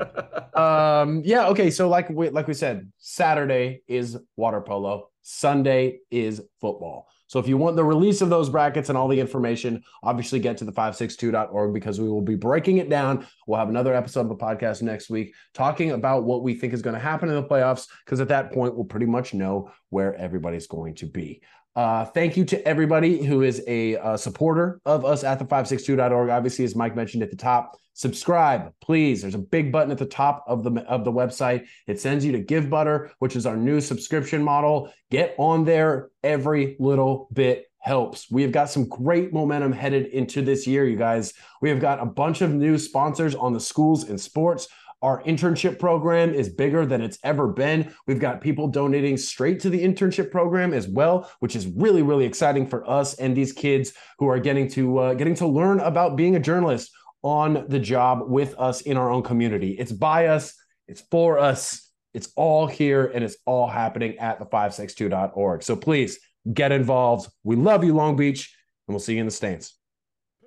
um. 0.55 1.21
Yeah. 1.25 1.47
Okay. 1.49 1.69
So 1.69 1.89
like 1.89 2.09
we 2.09 2.29
like 2.29 2.47
we 2.47 2.53
said, 2.53 2.91
Saturday 2.97 3.81
is 3.87 4.17
water 4.37 4.61
polo. 4.61 5.09
Sunday 5.21 5.99
is 6.09 6.41
football. 6.61 7.09
So 7.27 7.39
if 7.39 7.47
you 7.47 7.57
want 7.57 7.75
the 7.75 7.83
release 7.83 8.21
of 8.21 8.29
those 8.29 8.49
brackets 8.49 8.89
and 8.89 8.97
all 8.97 9.07
the 9.07 9.19
information, 9.19 9.83
obviously 10.03 10.39
get 10.39 10.57
to 10.57 10.65
the 10.65 10.71
562.org 10.71 11.73
because 11.73 11.99
we 11.99 12.07
will 12.07 12.21
be 12.21 12.35
breaking 12.35 12.77
it 12.77 12.89
down. 12.89 13.25
We'll 13.47 13.57
have 13.57 13.69
another 13.69 13.95
episode 13.95 14.21
of 14.21 14.29
the 14.29 14.35
podcast 14.35 14.83
next 14.83 15.09
week 15.09 15.33
talking 15.53 15.91
about 15.91 16.23
what 16.23 16.43
we 16.43 16.53
think 16.53 16.73
is 16.73 16.83
going 16.83 16.93
to 16.93 16.99
happen 16.99 17.29
in 17.29 17.35
the 17.35 17.43
playoffs 17.43 17.87
because 18.05 18.21
at 18.21 18.27
that 18.27 18.53
point 18.53 18.75
we'll 18.75 18.85
pretty 18.85 19.07
much 19.07 19.33
know 19.33 19.71
where 19.89 20.13
everybody's 20.15 20.67
going 20.67 20.93
to 20.95 21.07
be. 21.07 21.41
Uh, 21.75 22.05
thank 22.05 22.37
you 22.37 22.45
to 22.45 22.67
everybody 22.67 23.23
who 23.23 23.41
is 23.41 23.61
a, 23.67 23.95
a 23.95 24.17
supporter 24.17 24.79
of 24.85 25.03
us 25.03 25.23
at 25.23 25.39
the 25.39 25.45
562.org. 25.45 26.29
Obviously, 26.29 26.63
as 26.63 26.75
Mike 26.75 26.95
mentioned 26.95 27.21
at 27.21 27.29
the 27.29 27.35
top, 27.35 27.77
subscribe, 27.93 28.73
please. 28.81 29.21
There's 29.21 29.35
a 29.35 29.39
big 29.39 29.71
button 29.73 29.91
at 29.91 29.97
the 29.97 30.05
top 30.05 30.45
of 30.47 30.63
the 30.63 30.71
of 30.87 31.03
the 31.03 31.11
website. 31.11 31.65
It 31.85 31.99
sends 31.99 32.23
you 32.23 32.31
to 32.31 32.43
Givebutter, 32.43 33.09
which 33.19 33.35
is 33.35 33.45
our 33.45 33.57
new 33.57 33.81
subscription 33.81 34.41
model. 34.41 34.89
Get 35.11 35.35
on 35.37 35.65
there. 35.65 36.09
Every 36.23 36.77
little 36.79 37.27
bit 37.33 37.65
helps. 37.79 38.31
We 38.31 38.41
have 38.41 38.51
got 38.51 38.69
some 38.69 38.87
great 38.87 39.33
momentum 39.33 39.71
headed 39.71 40.07
into 40.07 40.41
this 40.41 40.65
year, 40.65 40.85
you 40.85 40.97
guys. 40.97 41.33
We 41.61 41.69
have 41.69 41.79
got 41.79 42.01
a 42.01 42.05
bunch 42.05 42.41
of 42.41 42.51
new 42.51 42.77
sponsors 42.77 43.35
on 43.35 43.53
the 43.53 43.59
schools 43.59 44.09
and 44.09 44.19
sports. 44.19 44.67
Our 45.01 45.21
internship 45.23 45.77
program 45.77 46.33
is 46.33 46.49
bigger 46.49 46.85
than 46.85 47.01
it's 47.01 47.19
ever 47.23 47.47
been. 47.47 47.93
We've 48.07 48.19
got 48.19 48.41
people 48.41 48.67
donating 48.67 49.17
straight 49.17 49.59
to 49.61 49.69
the 49.69 49.83
internship 49.83 50.31
program 50.31 50.73
as 50.73 50.87
well, 50.87 51.29
which 51.39 51.55
is 51.55 51.67
really, 51.67 52.01
really 52.01 52.25
exciting 52.25 52.67
for 52.67 52.89
us 52.89 53.13
and 53.15 53.35
these 53.35 53.53
kids 53.53 53.93
who 54.19 54.27
are 54.27 54.39
getting 54.39 54.67
to 54.69 54.97
uh, 54.97 55.13
getting 55.13 55.35
to 55.35 55.47
learn 55.47 55.79
about 55.79 56.15
being 56.15 56.35
a 56.35 56.39
journalist 56.39 56.91
on 57.21 57.65
the 57.69 57.79
job 57.79 58.23
with 58.27 58.55
us 58.57 58.81
in 58.81 58.97
our 58.97 59.11
own 59.11 59.23
community. 59.23 59.71
It's 59.71 59.91
by 59.91 60.27
us, 60.27 60.53
it's 60.87 61.01
for 61.11 61.39
us, 61.39 61.91
it's 62.13 62.29
all 62.35 62.67
here, 62.67 63.07
and 63.07 63.23
it's 63.23 63.35
all 63.45 63.67
happening 63.67 64.17
at 64.19 64.39
the 64.39 64.45
562.org. 64.45 65.63
So 65.63 65.75
please 65.75 66.19
get 66.53 66.71
involved. 66.71 67.29
We 67.43 67.55
love 67.55 67.83
you, 67.83 67.93
Long 67.93 68.15
Beach, 68.15 68.55
and 68.87 68.93
we'll 68.93 68.99
see 68.99 69.15
you 69.15 69.19
in 69.19 69.25
the 69.25 69.31
stands. 69.31 69.75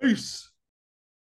Peace. 0.00 0.47